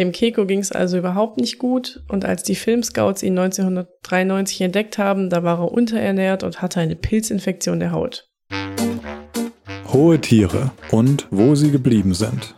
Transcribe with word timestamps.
Dem 0.00 0.12
Keko 0.12 0.46
ging 0.46 0.60
es 0.60 0.72
also 0.72 0.96
überhaupt 0.96 1.36
nicht 1.36 1.58
gut 1.58 2.02
und 2.08 2.24
als 2.24 2.42
die 2.42 2.54
Filmscouts 2.54 3.22
ihn 3.22 3.38
1993 3.38 4.62
entdeckt 4.62 4.96
haben, 4.96 5.28
da 5.28 5.42
war 5.42 5.58
er 5.58 5.70
unterernährt 5.70 6.42
und 6.42 6.62
hatte 6.62 6.80
eine 6.80 6.96
Pilzinfektion 6.96 7.80
der 7.80 7.92
Haut. 7.92 8.26
Hohe 9.92 10.18
Tiere 10.18 10.70
und 10.90 11.26
wo 11.30 11.54
sie 11.54 11.70
geblieben 11.70 12.14
sind. 12.14 12.54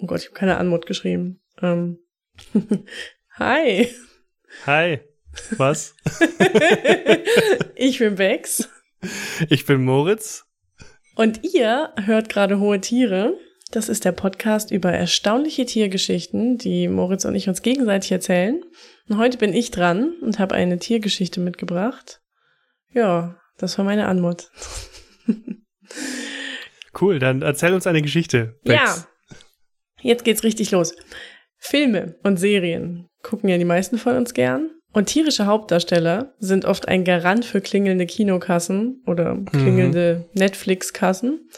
Oh 0.00 0.06
Gott, 0.06 0.20
ich 0.20 0.26
habe 0.26 0.34
keine 0.34 0.56
Anmut 0.58 0.86
geschrieben. 0.86 1.40
Ähm. 1.60 1.98
Hi. 3.40 3.88
Hi. 4.66 5.00
Was? 5.56 5.94
ich 7.74 7.98
bin 7.98 8.16
Bex. 8.16 8.68
Ich 9.48 9.66
bin 9.66 9.84
Moritz. 9.84 10.44
Und 11.14 11.40
ihr 11.54 11.92
hört 12.04 12.28
gerade 12.28 12.58
Hohe 12.58 12.80
Tiere. 12.80 13.36
Das 13.70 13.88
ist 13.88 14.04
der 14.04 14.12
Podcast 14.12 14.70
über 14.70 14.92
erstaunliche 14.92 15.64
Tiergeschichten, 15.64 16.58
die 16.58 16.88
Moritz 16.88 17.24
und 17.24 17.34
ich 17.34 17.48
uns 17.48 17.62
gegenseitig 17.62 18.12
erzählen. 18.12 18.62
Und 19.08 19.16
heute 19.16 19.38
bin 19.38 19.54
ich 19.54 19.70
dran 19.70 20.14
und 20.20 20.38
habe 20.38 20.54
eine 20.54 20.78
Tiergeschichte 20.78 21.40
mitgebracht. 21.40 22.20
Ja, 22.92 23.40
das 23.58 23.78
war 23.78 23.84
meine 23.84 24.06
Anmut. 24.08 24.50
cool, 27.00 27.18
dann 27.18 27.42
erzähl 27.42 27.72
uns 27.72 27.86
eine 27.86 28.02
Geschichte. 28.02 28.58
Bex. 28.62 28.74
Ja. 28.74 29.06
Jetzt 30.02 30.24
geht's 30.24 30.44
richtig 30.44 30.70
los. 30.70 30.94
Filme 31.56 32.16
und 32.22 32.38
Serien 32.38 33.08
gucken 33.22 33.48
ja 33.48 33.56
die 33.56 33.64
meisten 33.64 33.96
von 33.98 34.16
uns 34.16 34.34
gern. 34.34 34.70
Und 34.92 35.06
tierische 35.06 35.46
Hauptdarsteller 35.46 36.34
sind 36.38 36.64
oft 36.64 36.86
ein 36.88 37.04
Garant 37.04 37.44
für 37.44 37.60
klingelnde 37.60 38.06
Kinokassen 38.06 39.02
oder 39.06 39.38
klingelnde 39.50 40.26
mhm. 40.32 40.40
Netflix-Kassen. 40.40 41.48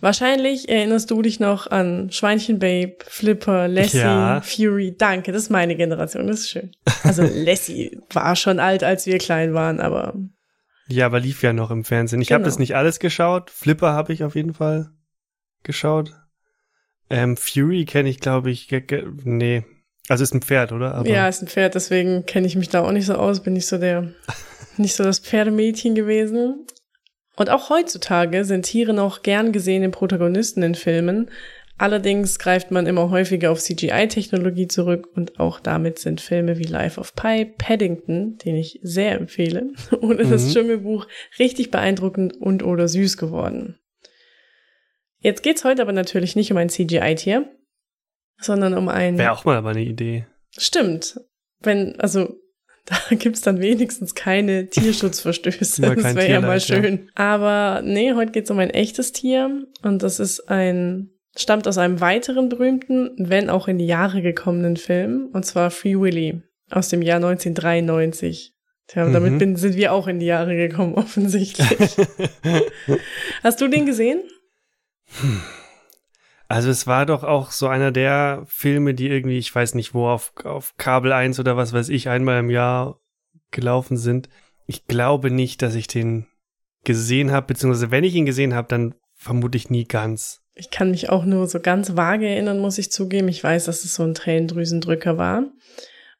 Wahrscheinlich 0.00 0.68
erinnerst 0.68 1.10
du 1.10 1.22
dich 1.22 1.40
noch 1.40 1.70
an 1.70 2.10
Schweinchen 2.10 2.58
Babe, 2.58 2.96
Flipper, 3.06 3.68
Lassie, 3.68 3.98
ja. 3.98 4.42
Fury. 4.42 4.94
Danke, 4.98 5.32
das 5.32 5.44
ist 5.44 5.50
meine 5.50 5.76
Generation, 5.76 6.26
das 6.26 6.40
ist 6.40 6.50
schön. 6.50 6.72
Also 7.04 7.22
Lassie 7.32 7.98
war 8.12 8.36
schon 8.36 8.60
alt, 8.60 8.84
als 8.84 9.06
wir 9.06 9.16
klein 9.16 9.54
waren, 9.54 9.80
aber. 9.80 10.14
Ja, 10.88 11.06
aber 11.06 11.20
lief 11.20 11.42
ja 11.42 11.54
noch 11.54 11.70
im 11.70 11.84
Fernsehen. 11.84 12.20
Ich 12.20 12.28
genau. 12.28 12.40
habe 12.40 12.44
das 12.44 12.58
nicht 12.58 12.76
alles 12.76 12.98
geschaut. 12.98 13.48
Flipper 13.48 13.94
habe 13.94 14.12
ich 14.12 14.24
auf 14.24 14.34
jeden 14.34 14.52
Fall 14.52 14.90
geschaut. 15.62 16.12
Ähm, 17.08 17.38
Fury 17.38 17.86
kenne 17.86 18.10
ich, 18.10 18.20
glaube 18.20 18.50
ich, 18.50 18.68
nee, 19.24 19.64
also 20.08 20.22
ist 20.22 20.34
ein 20.34 20.42
Pferd, 20.42 20.72
oder? 20.72 20.94
Aber 20.94 21.08
ja, 21.08 21.28
ist 21.28 21.42
ein 21.42 21.48
Pferd, 21.48 21.74
deswegen 21.74 22.26
kenne 22.26 22.46
ich 22.46 22.56
mich 22.56 22.68
da 22.68 22.82
auch 22.82 22.92
nicht 22.92 23.06
so 23.06 23.14
aus, 23.14 23.42
bin 23.42 23.54
nicht 23.54 23.66
so 23.66 23.78
der, 23.78 24.12
nicht 24.76 24.94
so 24.94 25.04
das 25.04 25.18
Pferdemädchen 25.18 25.94
gewesen. 25.94 26.66
Und 27.36 27.50
auch 27.50 27.70
heutzutage 27.70 28.44
sind 28.44 28.62
Tiere 28.62 28.92
noch 28.92 29.22
gern 29.22 29.52
gesehene 29.52 29.90
Protagonisten 29.90 30.62
in 30.62 30.74
Filmen. 30.74 31.30
Allerdings 31.76 32.38
greift 32.38 32.70
man 32.70 32.86
immer 32.86 33.10
häufiger 33.10 33.50
auf 33.50 33.60
CGI-Technologie 33.60 34.68
zurück 34.68 35.08
und 35.16 35.40
auch 35.40 35.58
damit 35.58 35.98
sind 35.98 36.20
Filme 36.20 36.58
wie 36.58 36.64
Life 36.64 37.00
of 37.00 37.16
Pi, 37.16 37.46
Paddington, 37.46 38.38
den 38.38 38.54
ich 38.54 38.78
sehr 38.82 39.16
empfehle, 39.18 39.72
oder 40.00 40.24
mhm. 40.24 40.30
das 40.30 40.52
Dschungelbuch 40.52 41.08
richtig 41.38 41.72
beeindruckend 41.72 42.36
und 42.36 42.62
oder 42.62 42.86
süß 42.86 43.16
geworden. 43.16 43.80
Jetzt 45.18 45.42
geht's 45.42 45.64
heute 45.64 45.82
aber 45.82 45.92
natürlich 45.92 46.36
nicht 46.36 46.52
um 46.52 46.58
ein 46.58 46.68
CGI-Tier, 46.68 47.50
sondern 48.40 48.74
um 48.74 48.88
ein. 48.88 49.18
Wäre 49.18 49.32
auch 49.32 49.44
mal 49.44 49.56
aber 49.56 49.70
eine 49.70 49.82
Idee. 49.82 50.26
Stimmt. 50.56 51.20
Wenn, 51.60 51.98
also, 51.98 52.36
da 52.86 53.16
gibt's 53.16 53.40
dann 53.40 53.60
wenigstens 53.60 54.14
keine 54.14 54.68
Tierschutzverstöße. 54.68 55.82
das 55.96 56.14
wäre 56.14 56.30
ja 56.30 56.40
mal 56.40 56.60
schön. 56.60 57.06
Ja. 57.06 57.10
Aber 57.14 57.82
nee, 57.82 58.12
heute 58.14 58.32
geht's 58.32 58.50
um 58.50 58.58
ein 58.58 58.70
echtes 58.70 59.12
Tier 59.12 59.66
und 59.82 60.02
das 60.02 60.20
ist 60.20 60.48
ein, 60.48 61.10
stammt 61.36 61.66
aus 61.66 61.78
einem 61.78 62.00
weiteren 62.00 62.48
berühmten, 62.48 63.12
wenn 63.16 63.50
auch 63.50 63.68
in 63.68 63.78
die 63.78 63.86
Jahre 63.86 64.22
gekommenen 64.22 64.76
Film, 64.76 65.30
und 65.32 65.44
zwar 65.44 65.70
Free 65.70 65.98
Willy 65.98 66.42
aus 66.70 66.88
dem 66.88 67.02
Jahr 67.02 67.16
1993. 67.16 68.52
Tja, 68.86 69.06
mhm. 69.06 69.12
damit 69.14 69.38
bin, 69.38 69.56
sind 69.56 69.76
wir 69.76 69.92
auch 69.92 70.08
in 70.08 70.18
die 70.18 70.26
Jahre 70.26 70.54
gekommen, 70.56 70.94
offensichtlich. 70.96 71.96
Hast 73.42 73.60
du 73.60 73.68
den 73.68 73.86
gesehen? 73.86 74.22
Hm. 75.20 75.40
Also 76.54 76.70
es 76.70 76.86
war 76.86 77.04
doch 77.04 77.24
auch 77.24 77.50
so 77.50 77.66
einer 77.66 77.90
der 77.90 78.44
Filme, 78.46 78.94
die 78.94 79.08
irgendwie, 79.08 79.38
ich 79.38 79.52
weiß 79.52 79.74
nicht 79.74 79.92
wo, 79.92 80.06
auf, 80.06 80.32
auf 80.44 80.76
Kabel 80.76 81.12
1 81.12 81.40
oder 81.40 81.56
was 81.56 81.72
weiß 81.72 81.88
ich, 81.88 82.08
einmal 82.08 82.38
im 82.38 82.48
Jahr 82.48 83.00
gelaufen 83.50 83.96
sind. 83.96 84.28
Ich 84.64 84.86
glaube 84.86 85.32
nicht, 85.32 85.62
dass 85.62 85.74
ich 85.74 85.88
den 85.88 86.26
gesehen 86.84 87.32
habe, 87.32 87.48
beziehungsweise 87.48 87.90
wenn 87.90 88.04
ich 88.04 88.14
ihn 88.14 88.24
gesehen 88.24 88.54
habe, 88.54 88.68
dann 88.68 88.94
vermute 89.14 89.58
ich 89.58 89.68
nie 89.68 89.82
ganz. 89.82 90.42
Ich 90.54 90.70
kann 90.70 90.92
mich 90.92 91.10
auch 91.10 91.24
nur 91.24 91.48
so 91.48 91.58
ganz 91.58 91.96
vage 91.96 92.28
erinnern, 92.28 92.60
muss 92.60 92.78
ich 92.78 92.92
zugeben. 92.92 93.26
Ich 93.26 93.42
weiß, 93.42 93.64
dass 93.64 93.82
es 93.82 93.96
so 93.96 94.04
ein 94.04 94.14
Tränendrüsendrücker 94.14 95.18
war. 95.18 95.50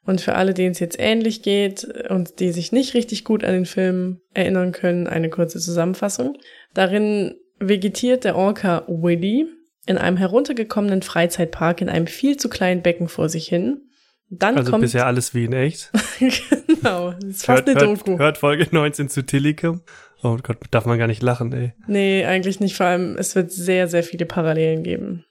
Und 0.04 0.20
für 0.20 0.34
alle, 0.34 0.52
denen 0.52 0.72
es 0.72 0.80
jetzt 0.80 0.98
ähnlich 0.98 1.42
geht 1.42 1.84
und 2.10 2.40
die 2.40 2.50
sich 2.50 2.72
nicht 2.72 2.94
richtig 2.94 3.22
gut 3.22 3.44
an 3.44 3.52
den 3.52 3.66
Film 3.66 4.20
erinnern 4.32 4.72
können, 4.72 5.06
eine 5.06 5.30
kurze 5.30 5.60
Zusammenfassung. 5.60 6.36
Darin 6.74 7.36
vegetiert 7.60 8.24
der 8.24 8.34
Orca 8.34 8.82
Willy 8.88 9.46
in 9.86 9.98
einem 9.98 10.16
heruntergekommenen 10.16 11.02
Freizeitpark 11.02 11.80
in 11.80 11.88
einem 11.88 12.06
viel 12.06 12.36
zu 12.36 12.48
kleinen 12.48 12.82
Becken 12.82 13.08
vor 13.08 13.28
sich 13.28 13.46
hin. 13.46 13.82
Dann 14.30 14.56
also 14.56 14.70
kommt 14.70 14.82
bisher 14.82 15.06
alles 15.06 15.34
wie 15.34 15.44
in 15.44 15.52
echt. 15.52 15.90
genau, 16.18 17.12
das 17.12 17.24
ist 17.24 17.46
fast 17.46 17.66
hört, 17.66 17.68
eine 17.68 17.78
Doku. 17.78 18.12
Hört, 18.12 18.20
hört 18.20 18.38
Folge 18.38 18.66
19 18.70 19.08
zu 19.08 19.24
Tillicum. 19.24 19.82
Oh 20.22 20.38
Gott, 20.42 20.58
darf 20.70 20.86
man 20.86 20.98
gar 20.98 21.06
nicht 21.06 21.22
lachen, 21.22 21.52
ey. 21.52 21.74
Nee, 21.86 22.24
eigentlich 22.24 22.58
nicht. 22.58 22.76
Vor 22.76 22.86
allem, 22.86 23.16
es 23.18 23.36
wird 23.36 23.52
sehr, 23.52 23.88
sehr 23.88 24.02
viele 24.02 24.24
Parallelen 24.24 24.82
geben. 24.82 25.24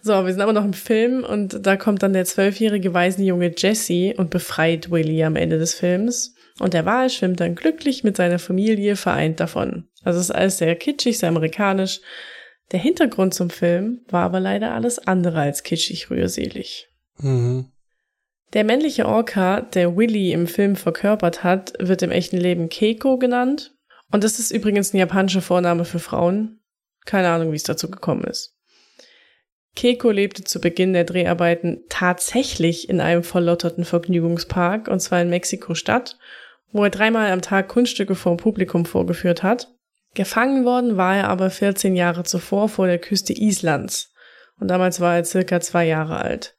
So, 0.00 0.24
wir 0.24 0.32
sind 0.32 0.42
aber 0.42 0.52
noch 0.52 0.64
im 0.64 0.74
Film 0.74 1.24
und 1.24 1.66
da 1.66 1.76
kommt 1.76 2.02
dann 2.02 2.12
der 2.12 2.26
zwölfjährige 2.26 2.92
Waisenjunge 2.92 3.52
Jesse 3.56 4.14
und 4.16 4.30
befreit 4.30 4.90
Willy 4.90 5.24
am 5.24 5.34
Ende 5.34 5.58
des 5.58 5.74
Films. 5.74 6.34
Und 6.60 6.74
der 6.74 6.84
Wal 6.84 7.10
schwimmt 7.10 7.40
dann 7.40 7.54
glücklich 7.54 8.04
mit 8.04 8.16
seiner 8.16 8.38
Familie 8.38 8.96
vereint 8.96 9.40
davon. 9.40 9.88
Also 10.04 10.20
es 10.20 10.26
ist 10.26 10.34
alles 10.34 10.58
sehr 10.58 10.76
kitschig, 10.76 11.18
sehr 11.18 11.30
amerikanisch. 11.30 12.00
Der 12.72 12.80
Hintergrund 12.80 13.34
zum 13.34 13.50
Film 13.50 14.00
war 14.08 14.24
aber 14.24 14.40
leider 14.40 14.72
alles 14.72 14.98
andere 14.98 15.40
als 15.40 15.62
kitschig 15.62 16.10
rührselig. 16.10 16.88
Mhm. 17.18 17.70
Der 18.52 18.64
männliche 18.64 19.06
Orca, 19.06 19.60
der 19.60 19.96
Willy 19.96 20.32
im 20.32 20.46
Film 20.46 20.76
verkörpert 20.76 21.42
hat, 21.42 21.72
wird 21.78 22.02
im 22.02 22.12
echten 22.12 22.36
Leben 22.36 22.68
Keiko 22.68 23.18
genannt. 23.18 23.74
Und 24.12 24.22
das 24.22 24.38
ist 24.38 24.52
übrigens 24.52 24.94
ein 24.94 24.98
japanischer 24.98 25.42
Vorname 25.42 25.84
für 25.84 25.98
Frauen. 25.98 26.60
Keine 27.04 27.28
Ahnung, 27.30 27.50
wie 27.50 27.56
es 27.56 27.64
dazu 27.64 27.90
gekommen 27.90 28.24
ist. 28.24 28.54
Keiko 29.76 30.10
lebte 30.10 30.44
zu 30.44 30.60
Beginn 30.60 30.92
der 30.92 31.04
Dreharbeiten 31.04 31.82
tatsächlich 31.88 32.88
in 32.88 33.00
einem 33.00 33.24
verlotterten 33.24 33.84
Vergnügungspark, 33.84 34.86
und 34.86 35.00
zwar 35.00 35.20
in 35.20 35.30
Mexiko-Stadt, 35.30 36.16
wo 36.70 36.84
er 36.84 36.90
dreimal 36.90 37.32
am 37.32 37.42
Tag 37.42 37.68
Kunststücke 37.68 38.14
vor 38.14 38.36
Publikum 38.36 38.86
vorgeführt 38.86 39.42
hat. 39.42 39.73
Gefangen 40.14 40.64
worden 40.64 40.96
war 40.96 41.16
er 41.16 41.28
aber 41.28 41.50
14 41.50 41.96
Jahre 41.96 42.22
zuvor 42.22 42.68
vor 42.68 42.86
der 42.86 42.98
Küste 42.98 43.32
Islands. 43.32 44.12
Und 44.60 44.68
damals 44.68 45.00
war 45.00 45.16
er 45.16 45.24
circa 45.24 45.60
zwei 45.60 45.86
Jahre 45.86 46.16
alt. 46.16 46.54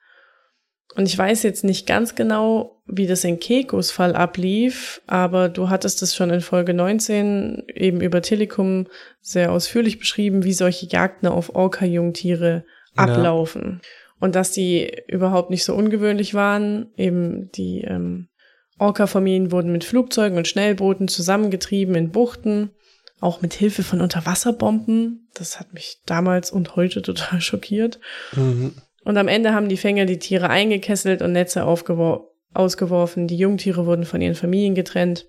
Und 0.95 1.07
ich 1.07 1.17
weiß 1.17 1.43
jetzt 1.43 1.63
nicht 1.63 1.87
ganz 1.87 2.15
genau, 2.15 2.81
wie 2.85 3.07
das 3.07 3.23
in 3.23 3.39
Kekos 3.39 3.91
Fall 3.91 4.15
ablief, 4.15 5.01
aber 5.07 5.49
du 5.49 5.69
hattest 5.69 6.01
es 6.01 6.15
schon 6.15 6.29
in 6.29 6.41
Folge 6.41 6.73
19 6.73 7.63
eben 7.73 7.99
über 7.99 8.21
Telekom 8.21 8.87
sehr 9.21 9.51
ausführlich 9.51 9.99
beschrieben, 9.99 10.43
wie 10.43 10.53
solche 10.53 10.85
Jagden 10.85 11.27
auf 11.27 11.53
Orca-Jungtiere 11.53 12.63
ablaufen. 12.95 13.81
Ja. 13.81 13.89
Und 14.19 14.35
dass 14.35 14.51
die 14.51 14.89
überhaupt 15.07 15.49
nicht 15.49 15.65
so 15.65 15.75
ungewöhnlich 15.75 16.33
waren. 16.33 16.91
Eben 16.95 17.51
die 17.51 17.81
ähm, 17.81 18.29
Orca-Familien 18.77 19.51
wurden 19.51 19.71
mit 19.71 19.83
Flugzeugen 19.83 20.37
und 20.37 20.47
Schnellbooten 20.47 21.09
zusammengetrieben 21.09 21.95
in 21.95 22.11
Buchten 22.11 22.71
auch 23.19 23.41
mit 23.41 23.53
Hilfe 23.53 23.83
von 23.83 24.01
Unterwasserbomben. 24.01 25.29
Das 25.33 25.59
hat 25.59 25.73
mich 25.73 26.01
damals 26.05 26.51
und 26.51 26.75
heute 26.75 27.01
total 27.01 27.41
schockiert. 27.41 27.99
Mhm. 28.35 28.73
Und 29.03 29.17
am 29.17 29.27
Ende 29.27 29.53
haben 29.53 29.69
die 29.69 29.77
Fänger 29.77 30.05
die 30.05 30.19
Tiere 30.19 30.49
eingekesselt 30.49 31.21
und 31.21 31.31
Netze 31.31 31.63
ausgeworfen. 31.65 33.27
Die 33.27 33.37
Jungtiere 33.37 33.85
wurden 33.85 34.05
von 34.05 34.21
ihren 34.21 34.35
Familien 34.35 34.75
getrennt. 34.75 35.27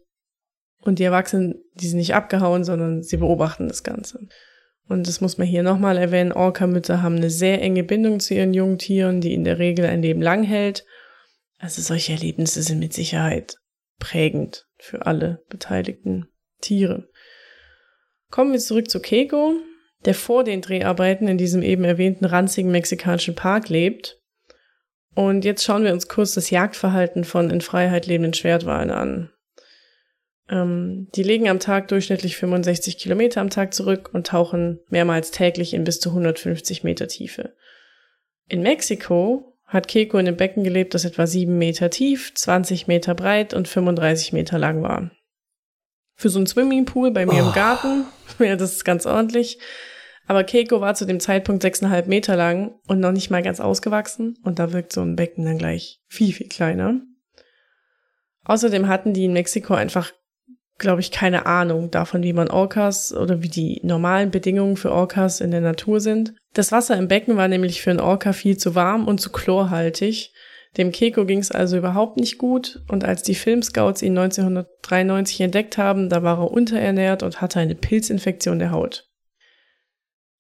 Und 0.81 0.99
die 0.99 1.05
Erwachsenen, 1.05 1.63
die 1.75 1.89
sind 1.89 1.99
nicht 1.99 2.15
abgehauen, 2.15 2.65
sondern 2.65 3.03
sie 3.03 3.17
beobachten 3.17 3.69
das 3.69 3.83
Ganze. 3.83 4.21
Und 4.89 5.09
das 5.09 5.21
muss 5.21 5.37
man 5.37 5.47
hier 5.47 5.63
nochmal 5.63 5.99
erwähnen. 5.99 6.33
Orca-Mütter 6.33 7.03
haben 7.03 7.17
eine 7.17 7.31
sehr 7.31 7.61
enge 7.61 7.83
Bindung 7.83 8.21
zu 8.21 8.35
ihren 8.35 8.55
Jungtieren, 8.55 9.21
die 9.21 9.35
in 9.35 9.45
der 9.45 9.59
Regel 9.59 9.85
ein 9.87 10.03
Leben 10.03 10.23
lang 10.23 10.45
hält. 10.45 10.85
Also 11.59 11.83
solche 11.83 12.13
Erlebnisse 12.13 12.63
sind 12.63 12.79
mit 12.79 12.93
Sicherheit 12.93 13.57
prägend 13.99 14.67
für 14.79 15.07
alle 15.07 15.43
beteiligten 15.49 16.29
Tiere. 16.61 17.09
Kommen 18.31 18.53
wir 18.53 18.61
zurück 18.61 18.91
zu 18.91 19.01
Keiko, 19.01 19.55
der 20.05 20.15
vor 20.15 20.45
den 20.45 20.61
Dreharbeiten 20.61 21.29
in 21.29 21.39
diesem 21.39 21.63
eben 21.63 21.85
erwähnten 21.85 22.25
ranzigen 22.25 22.71
mexikanischen 22.71 23.35
Park 23.35 23.69
lebt. 23.69 24.21
Und 25.15 25.45
jetzt 25.45 25.65
schauen 25.65 25.85
wir 25.85 25.93
uns 25.93 26.09
kurz 26.09 26.35
das 26.35 26.51
Jagdverhalten 26.51 27.25
von 27.25 27.51
in 27.51 27.61
Freiheit 27.61 28.07
lebenden 28.07 28.35
Schwertwalen 28.35 28.91
an. 28.91 29.31
Ähm, 30.49 31.09
die 31.15 31.23
legen 31.23 31.49
am 31.49 31.59
Tag 31.59 31.89
durchschnittlich 31.89 32.37
65 32.37 32.99
Kilometer 32.99 33.41
am 33.41 33.51
Tag 33.51 33.75
zurück 33.75 34.11
und 34.13 34.27
tauchen 34.27 34.81
mehrmals 34.89 35.31
täglich 35.31 35.75
in 35.75 35.85
bis 35.85 36.01
zu 36.01 36.11
150 36.11 36.85
Meter 36.85 37.09
Tiefe. 37.09 37.55
In 38.49 38.63
Mexiko 38.63 39.57
hat 39.65 39.89
Keiko 39.89 40.19
in 40.19 40.29
einem 40.29 40.37
Becken 40.37 40.63
gelebt, 40.63 40.95
das 40.95 41.05
etwa 41.05 41.27
7 41.27 41.57
Meter 41.59 41.91
tief, 41.91 42.33
20 42.35 42.87
Meter 42.87 43.15
breit 43.15 43.55
und 43.55 43.67
35 43.67 44.33
Meter 44.33 44.59
lang 44.59 44.83
war. 44.83 45.11
Für 46.17 46.31
so 46.31 46.39
einen 46.39 46.47
Swimmingpool 46.47 47.11
bei 47.11 47.27
mir 47.27 47.45
oh. 47.45 47.49
im 47.49 47.53
Garten 47.53 48.05
wäre 48.39 48.57
das 48.57 48.85
ganz 48.85 49.07
ordentlich. 49.07 49.59
Aber 50.27 50.43
Keiko 50.43 50.81
war 50.81 50.95
zu 50.95 51.07
dem 51.07 51.21
Zeitpunkt 51.21 51.65
6,5 51.65 52.07
Meter 52.07 52.37
lang 52.37 52.75
und 52.89 52.99
noch 53.01 53.13
nicht 53.13 53.31
mal 53.31 53.43
ganz 53.43 53.61
ausgewachsen 53.61 54.37
und 54.43 54.59
da 54.59 54.73
wirkt 54.73 54.93
so 54.93 55.03
ein 55.03 55.15
Becken 55.15 55.45
dann 55.45 55.59
gleich 55.59 56.01
viel, 56.09 56.33
viel 56.33 56.49
kleiner. 56.49 57.01
Außerdem 58.45 58.89
hatten 58.89 59.13
die 59.13 59.25
in 59.25 59.33
Mexiko 59.33 59.75
einfach, 59.75 60.13
glaube 60.79 61.01
ich, 61.01 61.11
keine 61.11 61.47
Ahnung 61.47 61.91
davon, 61.91 62.23
wie 62.23 62.33
man 62.33 62.49
Orcas 62.49 63.13
oder 63.13 63.43
wie 63.43 63.49
die 63.49 63.81
normalen 63.85 64.31
Bedingungen 64.31 64.77
für 64.77 64.93
Orcas 64.93 65.41
in 65.41 65.51
der 65.51 65.61
Natur 65.61 66.01
sind. 66.01 66.35
Das 66.55 66.73
Wasser 66.73 66.97
im 66.97 67.09
Becken 67.09 67.37
war 67.37 67.49
nämlich 67.49 67.83
für 67.83 67.91
einen 67.91 68.01
Orca 68.01 68.33
viel 68.33 68.57
zu 68.57 68.75
warm 68.75 69.07
und 69.07 69.21
zu 69.21 69.31
chlorhaltig. 69.31 70.33
Dem 70.77 70.93
Keiko 70.93 71.25
ging 71.25 71.39
es 71.39 71.51
also 71.51 71.79
überhaupt 71.79 72.19
nicht 72.19 72.37
gut 72.37 72.83
und 72.89 73.05
als 73.05 73.23
die 73.23 73.35
Filmscouts 73.35 74.03
ihn 74.03 74.17
1993 74.19 75.41
entdeckt 75.41 75.79
haben, 75.79 76.11
da 76.11 76.23
war 76.23 76.39
er 76.39 76.51
unterernährt 76.51 77.23
und 77.23 77.41
hatte 77.41 77.61
eine 77.61 77.75
Pilzinfektion 77.75 78.59
der 78.59 78.73
Haut. 78.73 79.09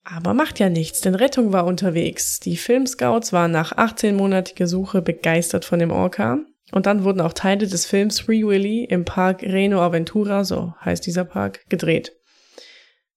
Aber 0.04 0.34
macht 0.34 0.60
ja 0.60 0.68
nichts, 0.68 1.00
denn 1.00 1.14
Rettung 1.14 1.52
war 1.52 1.66
unterwegs. 1.66 2.38
Die 2.38 2.56
Filmscouts 2.56 3.32
waren 3.32 3.50
nach 3.50 3.72
18-monatiger 3.72 4.66
Suche 4.66 5.02
begeistert 5.02 5.64
von 5.64 5.78
dem 5.78 5.90
Orca 5.90 6.38
und 6.70 6.86
dann 6.86 7.02
wurden 7.02 7.20
auch 7.20 7.32
Teile 7.32 7.66
des 7.66 7.86
Films 7.86 8.20
Free 8.20 8.44
Willy 8.44 8.84
im 8.84 9.04
Park 9.04 9.42
Reno 9.42 9.80
Aventura, 9.80 10.44
so 10.44 10.74
heißt 10.84 11.06
dieser 11.06 11.24
Park, 11.24 11.64
gedreht. 11.68 12.12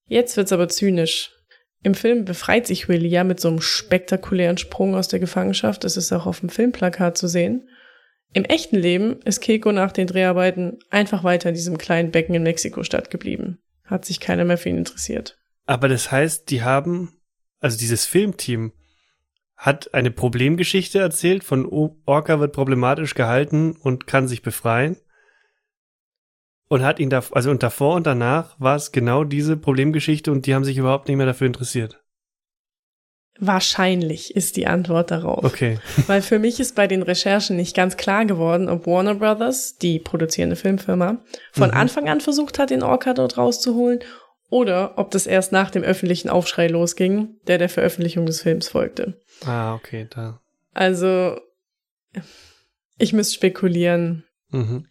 Jetzt 0.08 0.38
wird's 0.38 0.52
aber 0.52 0.70
zynisch. 0.70 1.32
Im 1.82 1.94
Film 1.94 2.26
befreit 2.26 2.68
sich 2.68 2.90
Willy 2.90 3.08
ja 3.08 3.24
mit 3.24 3.40
so 3.40 3.48
einem 3.48 3.62
spektakulären 3.62 4.58
Sprung 4.58 4.96
aus 4.96 5.08
der 5.08 5.20
Gefangenschaft. 5.20 5.84
Das 5.84 5.96
ist 5.96 6.12
auch 6.12 6.26
auf 6.26 6.42
dem 6.42 6.50
Filmplakat 6.50 7.18
zu 7.18 7.28
sehen. 7.28 7.70
Im 8.34 8.44
echten 8.44 8.76
Leben 8.76 9.22
ist 9.24 9.42
Keiko 9.42 9.72
nach 9.72 9.92
den 9.92 10.08
Dreharbeiten 10.08 10.80
einfach 10.90 11.24
weiter 11.24 11.50
in 11.50 11.56
diesem 11.56 11.78
kleinen 11.78 12.12
Becken 12.12 12.36
in 12.36 12.44
Mexiko-Stadt 12.44 13.10
geblieben. 13.10 13.60
Hat 13.86 14.06
sich 14.06 14.20
keiner 14.20 14.46
mehr 14.46 14.58
für 14.58 14.70
ihn 14.70 14.78
interessiert. 14.78 15.38
Aber 15.66 15.88
das 15.88 16.12
heißt, 16.12 16.50
die 16.50 16.62
haben, 16.64 17.14
also 17.60 17.78
dieses 17.78 18.06
Filmteam, 18.06 18.74
hat 19.56 19.94
eine 19.94 20.12
Problemgeschichte 20.12 21.00
erzählt, 21.00 21.44
von 21.44 21.66
Orca 22.06 22.40
wird 22.40 22.54
problematisch 22.54 23.14
gehalten 23.14 23.76
und 23.76 24.08
kann 24.08 24.28
sich 24.28 24.42
befreien. 24.42 24.98
Und 26.70 26.84
hat 26.84 27.00
ihn 27.00 27.10
da, 27.10 27.24
also 27.32 27.50
und 27.50 27.64
davor 27.64 27.96
und 27.96 28.06
danach 28.06 28.56
war 28.60 28.76
es 28.76 28.92
genau 28.92 29.24
diese 29.24 29.58
Problemgeschichte 29.58 30.32
und 30.32 30.46
die 30.46 30.54
haben 30.54 30.64
sich 30.64 30.78
überhaupt 30.78 31.08
nicht 31.08 31.18
mehr 31.18 31.26
dafür 31.26 31.48
interessiert. 31.48 32.00
Wahrscheinlich 33.40 34.36
ist 34.36 34.58
die 34.58 34.68
Antwort 34.68 35.12
darauf. 35.12 35.44
Okay. 35.44 35.80
Weil 36.08 36.22
für 36.22 36.40
mich 36.40 36.60
ist 36.60 36.76
bei 36.76 36.88
den 36.88 37.02
Recherchen 37.02 37.56
nicht 37.56 37.76
ganz 37.76 37.98
klar 37.98 38.26
geworden, 38.26 38.70
ob 38.70 38.86
Warner 38.86 39.16
Brothers, 39.16 39.78
die 39.78 39.98
produzierende 39.98 40.56
Filmfirma, 40.56 41.18
von 41.54 41.70
mhm. 41.70 41.78
Anfang 41.78 42.10
an 42.10 42.22
versucht 42.22 42.60
hat, 42.60 42.70
den 42.70 42.84
Orca 42.84 43.14
dort 43.14 43.38
rauszuholen 43.38 44.00
oder 44.50 44.98
ob 44.98 45.12
das 45.12 45.26
erst 45.26 45.52
nach 45.52 45.72
dem 45.72 45.84
öffentlichen 45.84 46.30
Aufschrei 46.30 46.68
losging, 46.68 47.38
der 47.48 47.58
der 47.58 47.70
Veröffentlichung 47.70 48.26
des 48.26 48.42
Films 48.42 48.68
folgte. 48.70 49.20
Ah, 49.46 49.74
okay, 49.76 50.08
da. 50.10 50.42
Also, 50.74 51.40
ich 52.98 53.14
müsste 53.14 53.36
spekulieren. 53.36 54.26
Mhm. 54.50 54.88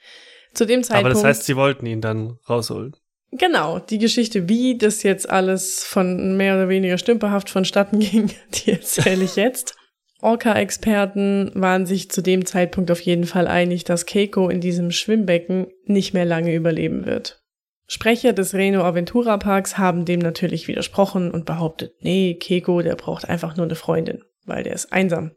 Zu 0.55 0.67
dem 0.67 0.83
Zeitpunkt. 0.83 1.07
Aber 1.07 1.15
das 1.15 1.25
heißt, 1.25 1.45
sie 1.45 1.57
wollten 1.57 1.87
ihn 1.87 2.01
dann 2.01 2.39
rausholen. 2.49 2.95
Genau, 3.31 3.79
die 3.79 3.99
Geschichte, 3.99 4.49
wie 4.49 4.79
das 4.79 5.03
jetzt 5.03 5.29
alles 5.29 5.85
von 5.85 6.37
mehr 6.37 6.55
oder 6.55 6.69
weniger 6.69 6.99
stümperhaft 6.99 7.51
vonstatten 7.51 7.99
ging, 8.01 8.31
die 8.55 8.73
erzähle 8.73 9.25
ich 9.25 9.37
jetzt. 9.37 9.77
Orca-Experten 10.21 11.53
waren 11.55 11.87
sich 11.87 12.11
zu 12.11 12.23
dem 12.23 12.45
Zeitpunkt 12.45 12.91
auf 12.91 13.01
jeden 13.01 13.25
Fall 13.25 13.47
einig, 13.47 13.85
dass 13.85 14.07
Keiko 14.07 14.49
in 14.49 14.61
diesem 14.61 14.91
Schwimmbecken 14.91 15.69
nicht 15.85 16.13
mehr 16.13 16.25
lange 16.25 16.55
überleben 16.55 17.07
wird. 17.07 17.41
Sprecher 17.87 18.33
des 18.33 18.53
Reno 18.53 18.83
Aventura 18.83 19.39
Parks 19.39 19.79
haben 19.79 20.05
dem 20.05 20.19
natürlich 20.19 20.67
widersprochen 20.69 21.31
und 21.31 21.47
behauptet, 21.47 21.95
nee, 22.01 22.35
Keiko, 22.35 22.83
der 22.83 22.97
braucht 22.97 23.29
einfach 23.29 23.57
nur 23.57 23.65
eine 23.65 23.77
Freundin, 23.77 24.25
weil 24.45 24.65
der 24.65 24.75
ist 24.75 24.93
einsam. 24.93 25.33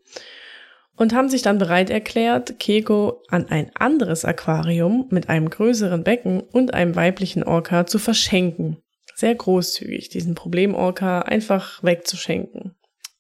Und 1.02 1.16
haben 1.16 1.30
sich 1.30 1.42
dann 1.42 1.58
bereit 1.58 1.90
erklärt, 1.90 2.60
Keiko 2.60 3.24
an 3.28 3.50
ein 3.50 3.72
anderes 3.74 4.24
Aquarium 4.24 5.08
mit 5.10 5.30
einem 5.30 5.50
größeren 5.50 6.04
Becken 6.04 6.42
und 6.42 6.76
einem 6.76 6.96
weiblichen 6.96 7.42
Orca 7.42 7.88
zu 7.88 7.98
verschenken. 7.98 8.78
Sehr 9.16 9.34
großzügig, 9.34 10.10
diesen 10.10 10.36
Problemorca 10.36 11.22
einfach 11.22 11.84
wegzuschenken. 11.84 12.76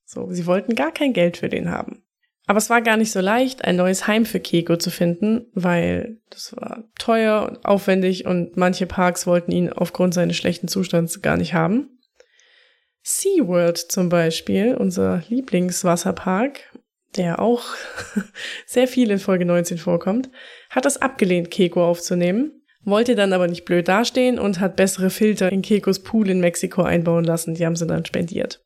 So, 0.05 0.27
sie 0.29 0.45
wollten 0.45 0.75
gar 0.75 0.91
kein 0.91 1.11
Geld 1.11 1.37
für 1.37 1.49
den 1.49 1.71
haben. 1.71 2.03
Aber 2.45 2.59
es 2.59 2.69
war 2.69 2.83
gar 2.83 2.97
nicht 2.97 3.11
so 3.11 3.19
leicht, 3.19 3.65
ein 3.65 3.77
neues 3.77 4.05
Heim 4.05 4.27
für 4.27 4.39
Keiko 4.39 4.77
zu 4.77 4.91
finden, 4.91 5.47
weil 5.55 6.19
das 6.29 6.55
war 6.55 6.83
teuer 6.99 7.47
und 7.49 7.65
aufwendig 7.65 8.27
und 8.27 8.57
manche 8.57 8.85
Parks 8.85 9.25
wollten 9.25 9.51
ihn 9.51 9.73
aufgrund 9.73 10.13
seines 10.13 10.37
schlechten 10.37 10.67
Zustands 10.67 11.23
gar 11.23 11.35
nicht 11.35 11.55
haben. 11.55 11.97
SeaWorld 13.03 13.79
zum 13.79 14.09
Beispiel, 14.09 14.75
unser 14.75 15.23
Lieblingswasserpark, 15.29 16.70
der 17.17 17.39
auch 17.39 17.63
sehr 18.65 18.87
viel 18.87 19.11
in 19.11 19.19
Folge 19.19 19.45
19 19.45 19.77
vorkommt, 19.77 20.29
hat 20.69 20.85
es 20.85 20.97
abgelehnt, 20.97 21.51
Keiko 21.51 21.85
aufzunehmen, 21.85 22.61
wollte 22.83 23.15
dann 23.15 23.33
aber 23.33 23.47
nicht 23.47 23.65
blöd 23.65 23.87
dastehen 23.87 24.39
und 24.39 24.59
hat 24.59 24.75
bessere 24.75 25.09
Filter 25.09 25.51
in 25.51 25.61
Kekos 25.61 25.99
Pool 25.99 26.29
in 26.29 26.39
Mexiko 26.39 26.83
einbauen 26.83 27.23
lassen. 27.23 27.53
Die 27.53 27.65
haben 27.65 27.75
sie 27.75 27.85
dann 27.85 28.05
spendiert. 28.05 28.63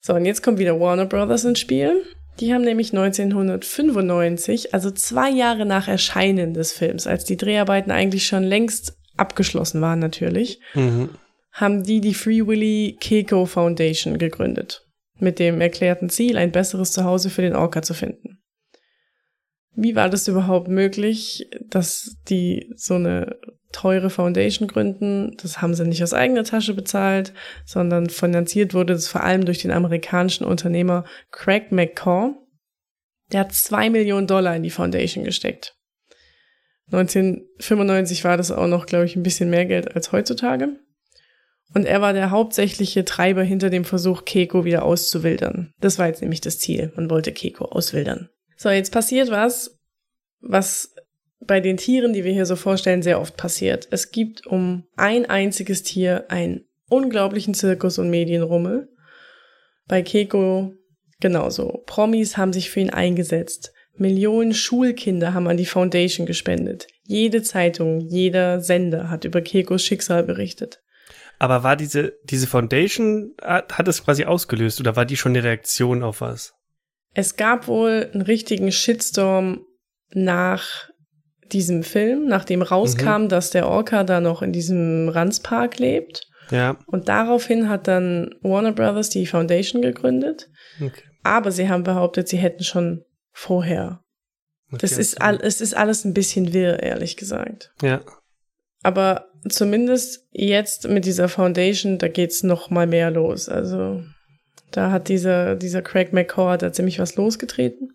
So, 0.00 0.14
und 0.14 0.24
jetzt 0.24 0.42
kommt 0.42 0.58
wieder 0.58 0.80
Warner 0.80 1.06
Brothers 1.06 1.44
ins 1.44 1.60
Spiel. 1.60 2.02
Die 2.40 2.52
haben 2.52 2.62
nämlich 2.62 2.92
1995, 2.92 4.74
also 4.74 4.90
zwei 4.90 5.30
Jahre 5.30 5.66
nach 5.66 5.86
Erscheinen 5.86 6.54
des 6.54 6.72
Films, 6.72 7.06
als 7.06 7.24
die 7.24 7.36
Dreharbeiten 7.36 7.92
eigentlich 7.92 8.26
schon 8.26 8.42
längst 8.42 8.96
abgeschlossen 9.16 9.80
waren 9.80 9.98
natürlich, 9.98 10.58
mhm. 10.74 11.10
haben 11.52 11.82
die 11.84 12.00
die 12.00 12.14
Free 12.14 12.46
Willy 12.46 12.96
Keiko 13.00 13.44
Foundation 13.44 14.18
gegründet. 14.18 14.86
Mit 15.22 15.38
dem 15.38 15.60
erklärten 15.60 16.10
Ziel, 16.10 16.36
ein 16.36 16.50
besseres 16.50 16.90
Zuhause 16.90 17.30
für 17.30 17.42
den 17.42 17.54
Orca 17.54 17.80
zu 17.82 17.94
finden. 17.94 18.42
Wie 19.74 19.94
war 19.94 20.10
das 20.10 20.26
überhaupt 20.26 20.68
möglich, 20.68 21.48
dass 21.70 22.16
die 22.28 22.72
so 22.76 22.94
eine 22.94 23.38
teure 23.72 24.10
Foundation 24.10 24.68
gründen. 24.68 25.36
Das 25.42 25.60
haben 25.60 25.74
sie 25.74 25.86
nicht 25.86 26.02
aus 26.02 26.12
eigener 26.12 26.44
Tasche 26.44 26.74
bezahlt, 26.74 27.32
sondern 27.64 28.08
finanziert 28.08 28.74
wurde 28.74 28.92
das 28.92 29.08
vor 29.08 29.22
allem 29.22 29.44
durch 29.44 29.58
den 29.58 29.70
amerikanischen 29.70 30.44
Unternehmer 30.44 31.04
Craig 31.30 31.72
McCaw. 31.72 32.34
Der 33.32 33.40
hat 33.40 33.52
zwei 33.52 33.90
Millionen 33.90 34.26
Dollar 34.26 34.54
in 34.54 34.62
die 34.62 34.70
Foundation 34.70 35.24
gesteckt. 35.24 35.74
1995 36.90 38.24
war 38.24 38.36
das 38.36 38.50
auch 38.50 38.66
noch, 38.66 38.84
glaube 38.84 39.06
ich, 39.06 39.16
ein 39.16 39.22
bisschen 39.22 39.48
mehr 39.48 39.64
Geld 39.64 39.94
als 39.94 40.12
heutzutage. 40.12 40.76
Und 41.74 41.86
er 41.86 42.00
war 42.00 42.12
der 42.12 42.30
hauptsächliche 42.30 43.04
Treiber 43.04 43.42
hinter 43.42 43.70
dem 43.70 43.84
Versuch, 43.84 44.24
Keiko 44.24 44.64
wieder 44.64 44.84
auszuwildern. 44.84 45.72
Das 45.80 45.98
war 45.98 46.06
jetzt 46.06 46.20
nämlich 46.20 46.40
das 46.40 46.58
Ziel. 46.58 46.92
Man 46.96 47.08
wollte 47.08 47.32
Keiko 47.32 47.64
auswildern. 47.64 48.28
So, 48.56 48.68
jetzt 48.68 48.92
passiert 48.92 49.30
was, 49.30 49.78
was 50.40 50.94
bei 51.40 51.60
den 51.60 51.76
Tieren, 51.76 52.12
die 52.12 52.24
wir 52.24 52.32
hier 52.32 52.46
so 52.46 52.56
vorstellen, 52.56 53.02
sehr 53.02 53.20
oft 53.20 53.36
passiert. 53.36 53.88
Es 53.90 54.10
gibt 54.10 54.46
um 54.46 54.84
ein 54.96 55.26
einziges 55.26 55.82
Tier 55.82 56.26
einen 56.28 56.64
unglaublichen 56.88 57.54
Zirkus 57.54 57.98
und 57.98 58.10
Medienrummel. 58.10 58.88
Bei 59.88 60.02
Keiko 60.02 60.74
genauso. 61.20 61.82
Promis 61.86 62.36
haben 62.36 62.52
sich 62.52 62.70
für 62.70 62.80
ihn 62.80 62.90
eingesetzt. 62.90 63.72
Millionen 63.96 64.54
Schulkinder 64.54 65.34
haben 65.34 65.48
an 65.48 65.56
die 65.56 65.66
Foundation 65.66 66.26
gespendet. 66.26 66.86
Jede 67.04 67.42
Zeitung, 67.42 68.00
jeder 68.00 68.60
Sender 68.60 69.10
hat 69.10 69.24
über 69.24 69.40
Kekos 69.40 69.84
Schicksal 69.84 70.22
berichtet. 70.22 70.82
Aber 71.42 71.64
war 71.64 71.74
diese, 71.74 72.12
diese 72.22 72.46
Foundation, 72.46 73.34
hat, 73.42 73.76
hat 73.76 73.88
es 73.88 74.04
quasi 74.04 74.26
ausgelöst 74.26 74.78
oder 74.78 74.94
war 74.94 75.04
die 75.04 75.16
schon 75.16 75.32
eine 75.32 75.42
Reaktion 75.42 76.04
auf 76.04 76.20
was? 76.20 76.54
Es 77.14 77.34
gab 77.34 77.66
wohl 77.66 78.08
einen 78.12 78.22
richtigen 78.22 78.70
Shitstorm 78.70 79.66
nach 80.10 80.88
diesem 81.50 81.82
Film, 81.82 82.26
nachdem 82.28 82.62
rauskam, 82.62 83.22
mhm. 83.22 83.28
dass 83.28 83.50
der 83.50 83.66
Orca 83.66 84.04
da 84.04 84.20
noch 84.20 84.42
in 84.42 84.52
diesem 84.52 85.08
Ranzpark 85.08 85.80
lebt. 85.80 86.28
Ja. 86.52 86.78
Und 86.86 87.08
daraufhin 87.08 87.68
hat 87.68 87.88
dann 87.88 88.36
Warner 88.42 88.70
Brothers 88.70 89.08
die 89.08 89.26
Foundation 89.26 89.82
gegründet. 89.82 90.48
Okay. 90.80 91.02
Aber 91.24 91.50
sie 91.50 91.68
haben 91.68 91.82
behauptet, 91.82 92.28
sie 92.28 92.38
hätten 92.38 92.62
schon 92.62 93.04
vorher. 93.32 94.04
Okay, 94.68 94.78
das 94.80 94.92
ist 94.92 95.20
all, 95.20 95.40
es 95.42 95.60
ist 95.60 95.76
alles 95.76 96.04
ein 96.04 96.14
bisschen 96.14 96.52
wirr, 96.52 96.80
ehrlich 96.84 97.16
gesagt. 97.16 97.74
Ja. 97.82 98.00
Aber 98.84 99.31
zumindest 99.48 100.26
jetzt 100.30 100.88
mit 100.88 101.04
dieser 101.04 101.28
Foundation, 101.28 101.98
da 101.98 102.08
geht's 102.08 102.42
noch 102.42 102.70
mal 102.70 102.86
mehr 102.86 103.10
los. 103.10 103.48
Also 103.48 104.02
da 104.70 104.90
hat 104.90 105.08
dieser 105.08 105.56
dieser 105.56 105.82
Craig 105.82 106.12
McCaw 106.12 106.56
da 106.56 106.72
ziemlich 106.72 106.98
was 106.98 107.16
losgetreten. 107.16 107.94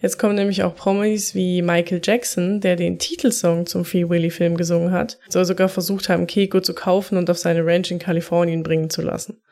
Jetzt 0.00 0.18
kommen 0.18 0.36
nämlich 0.36 0.62
auch 0.62 0.76
Promis 0.76 1.34
wie 1.34 1.60
Michael 1.60 2.00
Jackson, 2.02 2.60
der 2.60 2.76
den 2.76 3.00
Titelsong 3.00 3.66
zum 3.66 3.84
Free 3.84 4.08
Willy 4.08 4.30
Film 4.30 4.56
gesungen 4.56 4.92
hat, 4.92 5.18
soll 5.28 5.44
sogar 5.44 5.68
versucht 5.68 6.08
haben, 6.08 6.28
Keiko 6.28 6.60
zu 6.60 6.72
kaufen 6.72 7.18
und 7.18 7.28
auf 7.30 7.38
seine 7.38 7.66
Ranch 7.66 7.90
in 7.90 7.98
Kalifornien 7.98 8.62
bringen 8.62 8.90
zu 8.90 9.02
lassen. 9.02 9.42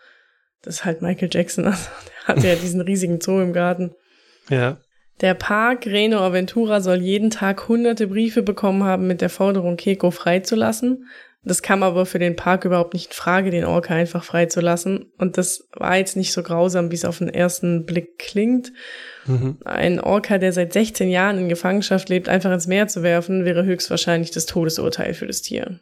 Das 0.63 0.77
ist 0.77 0.85
halt 0.85 1.03
Michael 1.03 1.31
Jackson, 1.33 1.65
also 1.67 1.89
der 2.07 2.37
hat 2.37 2.45
ja 2.45 2.55
diesen 2.55 2.81
riesigen 2.81 3.21
Zoo 3.21 3.41
im 3.41 3.53
Garten. 3.53 3.95
Ja. 4.49 4.79
Der 5.21 5.35
Park 5.35 5.87
Reno 5.87 6.19
Aventura 6.19 6.81
soll 6.81 7.01
jeden 7.01 7.31
Tag 7.31 7.69
hunderte 7.69 8.07
Briefe 8.07 8.43
bekommen 8.43 8.85
haben 8.85 9.07
mit 9.07 9.21
der 9.21 9.31
Forderung, 9.31 9.77
Keiko 9.77 10.11
freizulassen. 10.11 11.07
Das 11.43 11.63
kam 11.63 11.85
aber 11.85 12.07
für 12.07 12.19
den 12.19 12.35
Park 12.35 12.65
überhaupt 12.65 12.93
nicht 12.93 13.07
in 13.07 13.13
Frage, 13.13 13.53
den 13.53 13.65
Orca 13.65 13.95
einfach 13.95 14.25
freizulassen. 14.25 15.13
Und 15.17 15.39
das 15.39 15.69
war 15.73 15.97
jetzt 15.97 16.17
nicht 16.17 16.33
so 16.33 16.43
grausam, 16.43 16.91
wie 16.91 16.97
es 16.97 17.05
auf 17.05 17.19
den 17.19 17.29
ersten 17.29 17.87
Blick 17.87 18.19
klingt. 18.19 18.73
Mhm. 19.27 19.59
Ein 19.65 20.01
Orca, 20.01 20.39
der 20.39 20.53
seit 20.53 20.73
16 20.73 21.09
Jahren 21.09 21.39
in 21.39 21.49
Gefangenschaft 21.49 22.09
lebt, 22.09 22.29
einfach 22.29 22.53
ins 22.53 22.67
Meer 22.67 22.89
zu 22.89 23.05
werfen, 23.05 23.45
wäre 23.45 23.65
höchstwahrscheinlich 23.65 24.33
das 24.33 24.47
Todesurteil 24.47 25.15
für 25.15 25.29
das 25.29 25.41
Tier. 25.41 25.79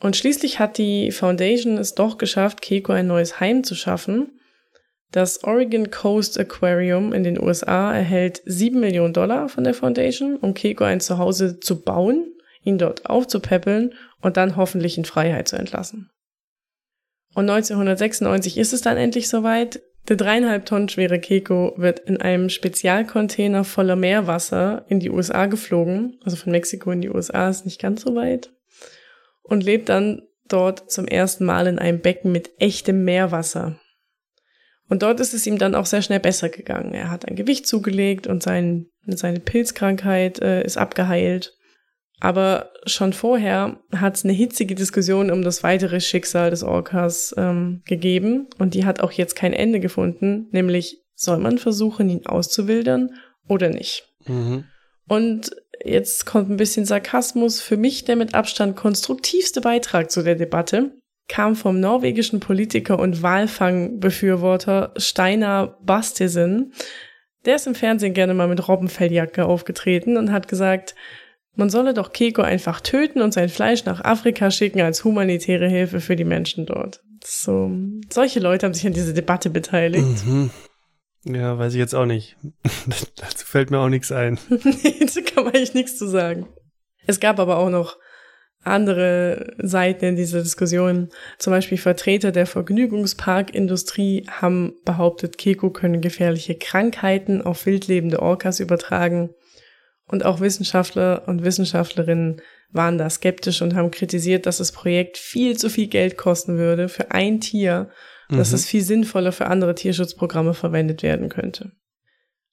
Und 0.00 0.16
schließlich 0.16 0.58
hat 0.58 0.76
die 0.76 1.10
Foundation 1.10 1.78
es 1.78 1.94
doch 1.94 2.18
geschafft, 2.18 2.60
Keiko 2.60 2.92
ein 2.92 3.06
neues 3.06 3.40
Heim 3.40 3.64
zu 3.64 3.74
schaffen. 3.74 4.38
Das 5.12 5.44
Oregon 5.44 5.90
Coast 5.90 6.40
Aquarium 6.40 7.12
in 7.12 7.22
den 7.22 7.38
USA 7.38 7.92
erhält 7.92 8.40
7 8.46 8.80
Millionen 8.80 9.12
Dollar 9.12 9.50
von 9.50 9.62
der 9.62 9.74
Foundation, 9.74 10.38
um 10.38 10.54
Keiko 10.54 10.84
ein 10.84 11.00
Zuhause 11.00 11.60
zu 11.60 11.82
bauen, 11.82 12.32
ihn 12.64 12.78
dort 12.78 13.04
aufzupäppeln 13.10 13.92
und 14.22 14.38
dann 14.38 14.56
hoffentlich 14.56 14.96
in 14.96 15.04
Freiheit 15.04 15.48
zu 15.48 15.56
entlassen. 15.56 16.10
Und 17.34 17.48
1996 17.50 18.56
ist 18.56 18.72
es 18.72 18.80
dann 18.80 18.96
endlich 18.96 19.28
soweit. 19.28 19.82
Der 20.08 20.16
dreieinhalb 20.16 20.64
Tonnen 20.64 20.88
schwere 20.88 21.20
Keiko 21.20 21.74
wird 21.76 22.00
in 22.00 22.16
einem 22.16 22.48
Spezialcontainer 22.48 23.64
voller 23.64 23.96
Meerwasser 23.96 24.86
in 24.88 24.98
die 24.98 25.10
USA 25.10 25.44
geflogen. 25.44 26.18
Also 26.24 26.36
von 26.36 26.52
Mexiko 26.52 26.90
in 26.90 27.02
die 27.02 27.10
USA 27.10 27.50
ist 27.50 27.66
nicht 27.66 27.80
ganz 27.80 28.00
so 28.00 28.14
weit. 28.14 28.50
Und 29.42 29.62
lebt 29.62 29.90
dann 29.90 30.22
dort 30.48 30.90
zum 30.90 31.06
ersten 31.06 31.44
Mal 31.44 31.66
in 31.66 31.78
einem 31.78 32.00
Becken 32.00 32.32
mit 32.32 32.50
echtem 32.58 33.04
Meerwasser. 33.04 33.78
Und 34.92 35.02
dort 35.02 35.20
ist 35.20 35.32
es 35.32 35.46
ihm 35.46 35.56
dann 35.56 35.74
auch 35.74 35.86
sehr 35.86 36.02
schnell 36.02 36.20
besser 36.20 36.50
gegangen. 36.50 36.92
Er 36.92 37.10
hat 37.10 37.26
ein 37.26 37.34
Gewicht 37.34 37.66
zugelegt 37.66 38.26
und 38.26 38.42
sein, 38.42 38.88
seine 39.06 39.40
Pilzkrankheit 39.40 40.42
äh, 40.42 40.62
ist 40.64 40.76
abgeheilt. 40.76 41.56
Aber 42.20 42.72
schon 42.84 43.14
vorher 43.14 43.80
hat 43.96 44.16
es 44.16 44.24
eine 44.24 44.34
hitzige 44.34 44.74
Diskussion 44.74 45.30
um 45.30 45.40
das 45.40 45.62
weitere 45.62 45.98
Schicksal 45.98 46.50
des 46.50 46.62
Orcas 46.62 47.34
ähm, 47.38 47.80
gegeben 47.86 48.48
und 48.58 48.74
die 48.74 48.84
hat 48.84 49.00
auch 49.00 49.12
jetzt 49.12 49.34
kein 49.34 49.54
Ende 49.54 49.80
gefunden, 49.80 50.48
nämlich 50.50 50.98
soll 51.14 51.38
man 51.38 51.56
versuchen, 51.56 52.10
ihn 52.10 52.26
auszuwildern 52.26 53.14
oder 53.48 53.70
nicht. 53.70 54.06
Mhm. 54.26 54.64
Und 55.08 55.56
jetzt 55.82 56.26
kommt 56.26 56.50
ein 56.50 56.58
bisschen 56.58 56.84
Sarkasmus. 56.84 57.62
Für 57.62 57.78
mich 57.78 58.04
der 58.04 58.16
mit 58.16 58.34
Abstand 58.34 58.76
konstruktivste 58.76 59.62
Beitrag 59.62 60.10
zu 60.10 60.22
der 60.22 60.34
Debatte 60.34 60.92
kam 61.32 61.56
vom 61.56 61.80
norwegischen 61.80 62.40
Politiker 62.40 62.98
und 62.98 63.22
Walfangbefürworter 63.22 64.92
Steinar 64.98 65.78
Bastesen. 65.82 66.74
Der 67.46 67.56
ist 67.56 67.66
im 67.66 67.74
Fernsehen 67.74 68.12
gerne 68.12 68.34
mal 68.34 68.48
mit 68.48 68.68
Robbenfelljacke 68.68 69.46
aufgetreten 69.46 70.18
und 70.18 70.30
hat 70.30 70.46
gesagt, 70.46 70.94
man 71.56 71.70
solle 71.70 71.94
doch 71.94 72.12
Keiko 72.12 72.42
einfach 72.42 72.82
töten 72.82 73.22
und 73.22 73.32
sein 73.32 73.48
Fleisch 73.48 73.86
nach 73.86 74.04
Afrika 74.04 74.50
schicken 74.50 74.82
als 74.82 75.04
humanitäre 75.04 75.68
Hilfe 75.68 76.00
für 76.00 76.16
die 76.16 76.24
Menschen 76.24 76.66
dort. 76.66 77.02
So, 77.24 77.70
solche 78.10 78.40
Leute 78.40 78.66
haben 78.66 78.74
sich 78.74 78.86
an 78.86 78.92
dieser 78.92 79.14
Debatte 79.14 79.48
beteiligt. 79.48 80.26
Mhm. 80.26 80.50
Ja, 81.24 81.56
weiß 81.56 81.72
ich 81.72 81.78
jetzt 81.78 81.94
auch 81.94 82.04
nicht. 82.04 82.36
Dazu 83.16 83.46
fällt 83.46 83.70
mir 83.70 83.78
auch 83.78 83.88
nichts 83.88 84.12
ein. 84.12 84.38
nee, 84.50 84.96
dazu 85.00 85.22
kann 85.22 85.44
man 85.44 85.54
eigentlich 85.54 85.72
nichts 85.72 85.96
zu 85.96 86.08
sagen. 86.08 86.46
Es 87.06 87.20
gab 87.20 87.38
aber 87.38 87.56
auch 87.56 87.70
noch 87.70 87.96
andere 88.64 89.54
Seiten 89.58 90.04
in 90.04 90.16
dieser 90.16 90.40
Diskussion. 90.42 91.08
Zum 91.38 91.52
Beispiel 91.52 91.78
Vertreter 91.78 92.32
der 92.32 92.46
Vergnügungsparkindustrie 92.46 94.26
haben 94.30 94.74
behauptet, 94.84 95.38
Keko 95.38 95.70
könne 95.70 96.00
gefährliche 96.00 96.54
Krankheiten 96.54 97.42
auf 97.42 97.66
wildlebende 97.66 98.20
Orcas 98.20 98.60
übertragen. 98.60 99.30
Und 100.06 100.24
auch 100.24 100.40
Wissenschaftler 100.40 101.22
und 101.26 101.44
Wissenschaftlerinnen 101.44 102.42
waren 102.70 102.98
da 102.98 103.08
skeptisch 103.10 103.62
und 103.62 103.74
haben 103.74 103.90
kritisiert, 103.90 104.46
dass 104.46 104.58
das 104.58 104.72
Projekt 104.72 105.18
viel 105.18 105.56
zu 105.56 105.70
viel 105.70 105.88
Geld 105.88 106.16
kosten 106.16 106.58
würde 106.58 106.88
für 106.88 107.10
ein 107.10 107.40
Tier, 107.40 107.90
dass 108.28 108.50
mhm. 108.50 108.54
es 108.54 108.66
viel 108.66 108.82
sinnvoller 108.82 109.32
für 109.32 109.46
andere 109.46 109.74
Tierschutzprogramme 109.74 110.54
verwendet 110.54 111.02
werden 111.02 111.28
könnte. 111.28 111.72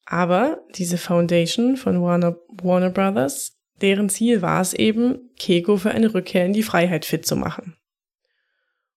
Aber 0.06 0.64
diese 0.76 0.98
Foundation 0.98 1.78
von 1.78 2.02
Warner, 2.02 2.36
Warner 2.62 2.90
Brothers, 2.90 3.59
deren 3.82 4.10
Ziel 4.10 4.42
war 4.42 4.62
es 4.62 4.74
eben, 4.74 5.32
Keiko 5.40 5.78
für 5.78 5.92
eine 5.92 6.14
Rückkehr 6.14 6.46
in 6.46 6.54
die 6.54 6.64
Freiheit 6.64 7.06
fit 7.06 7.26
zu 7.26 7.36
machen. 7.36 7.76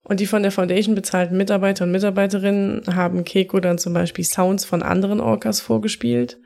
Und 0.05 0.21
die 0.21 0.27
von 0.27 0.43
der 0.43 0.51
Foundation 0.51 0.95
bezahlten 0.95 1.37
Mitarbeiter 1.37 1.85
und 1.85 1.93
Mitarbeiterinnen 1.93 2.83
haben 2.95 3.25
Keiko 3.25 3.61
dann 3.61 3.79
zum 3.79 3.93
Beispiel 3.93 4.25
Sounds 4.25 4.65
von 4.65 4.83
anderen 4.83 5.21
Orcas 5.21 5.61
vorgespielt 5.61 6.39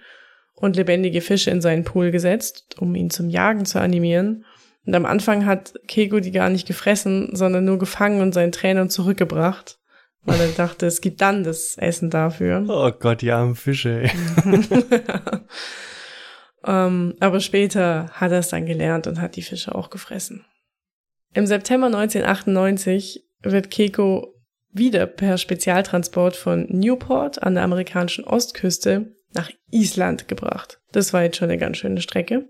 und 0.55 0.77
lebendige 0.77 1.21
Fische 1.21 1.51
in 1.51 1.61
seinen 1.61 1.85
Pool 1.85 2.11
gesetzt, 2.11 2.77
um 2.79 2.95
ihn 2.95 3.11
zum 3.11 3.31
Jagen 3.31 3.65
zu 3.65 3.81
animieren. 3.81 4.45
Und 4.85 4.95
am 4.95 5.07
Anfang 5.07 5.47
hat 5.47 5.75
Kego 5.89 6.21
die 6.21 6.31
gar 6.31 6.49
nicht 6.49 6.67
gefressen, 6.67 7.35
sondern 7.35 7.65
nur 7.65 7.79
gefangen 7.79 8.21
und 8.21 8.33
seinen 8.33 8.53
Trainern 8.53 8.89
zurückgebracht, 8.89 9.79
weil 10.25 10.41
er 10.41 10.49
dachte, 10.49 10.87
es 10.87 11.01
gibt 11.01 11.21
dann 11.21 11.43
das 11.43 11.77
Essen 11.77 12.11
dafür. 12.11 12.65
Oh 12.69 12.91
Gott, 12.93 13.23
die 13.23 13.33
armen 13.33 13.57
Fische. 13.57 14.03
Ey. 14.03 14.11
ähm, 16.67 17.15
aber 17.21 17.41
später 17.41 18.11
hat 18.13 18.33
er 18.33 18.41
es 18.41 18.49
dann 18.49 18.67
gelernt 18.67 19.07
und 19.07 19.21
hat 19.21 19.37
die 19.37 19.43
Fische 19.43 19.75
auch 19.75 19.91
gefressen. 19.91 20.45
Im 21.35 21.47
September 21.47 21.87
1998 21.87 23.25
wird 23.43 23.71
Keko 23.71 24.35
wieder 24.73 25.07
per 25.07 25.39
Spezialtransport 25.39 26.37
von 26.37 26.67
Newport 26.69 27.43
an 27.43 27.55
der 27.55 27.65
amerikanischen 27.65 28.25
Ostküste 28.25 29.15
nach 29.33 29.51
Island 29.71 30.29
gebracht. 30.29 30.81
Das 30.93 31.13
war 31.13 31.23
jetzt 31.23 31.37
schon 31.37 31.51
eine 31.51 31.59
ganz 31.59 31.77
schöne 31.79 32.01
Strecke. 32.01 32.49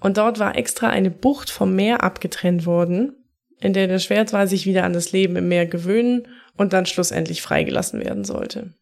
Und 0.00 0.16
dort 0.16 0.38
war 0.38 0.56
extra 0.56 0.88
eine 0.88 1.10
Bucht 1.10 1.50
vom 1.50 1.76
Meer 1.76 2.02
abgetrennt 2.02 2.66
worden, 2.66 3.16
in 3.60 3.72
der 3.72 3.86
der 3.86 4.00
Schwertwal 4.00 4.48
sich 4.48 4.66
wieder 4.66 4.84
an 4.84 4.92
das 4.92 5.12
Leben 5.12 5.36
im 5.36 5.48
Meer 5.48 5.66
gewöhnen 5.66 6.26
und 6.56 6.72
dann 6.72 6.86
schlussendlich 6.86 7.42
freigelassen 7.42 8.00
werden 8.00 8.24
sollte. 8.24 8.74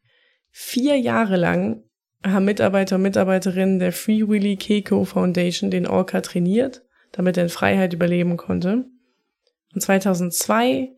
Vier 0.51 0.99
Jahre 0.99 1.37
lang 1.37 1.83
haben 2.25 2.45
Mitarbeiter 2.45 2.97
und 2.97 3.03
Mitarbeiterinnen 3.03 3.79
der 3.79 3.93
Free 3.93 4.27
Willy 4.27 4.57
Keiko 4.57 5.05
Foundation 5.05 5.71
den 5.71 5.87
Orca 5.87 6.21
trainiert, 6.21 6.83
damit 7.13 7.37
er 7.37 7.45
in 7.45 7.49
Freiheit 7.49 7.93
überleben 7.93 8.37
konnte. 8.37 8.85
Und 9.75 9.81
2002 9.81 10.91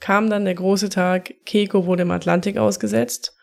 kam 0.00 0.28
dann 0.28 0.44
der 0.44 0.54
große 0.54 0.88
Tag, 0.88 1.34
Keiko 1.46 1.86
wurde 1.86 2.02
im 2.02 2.10
Atlantik 2.10 2.58
ausgesetzt 2.58 3.34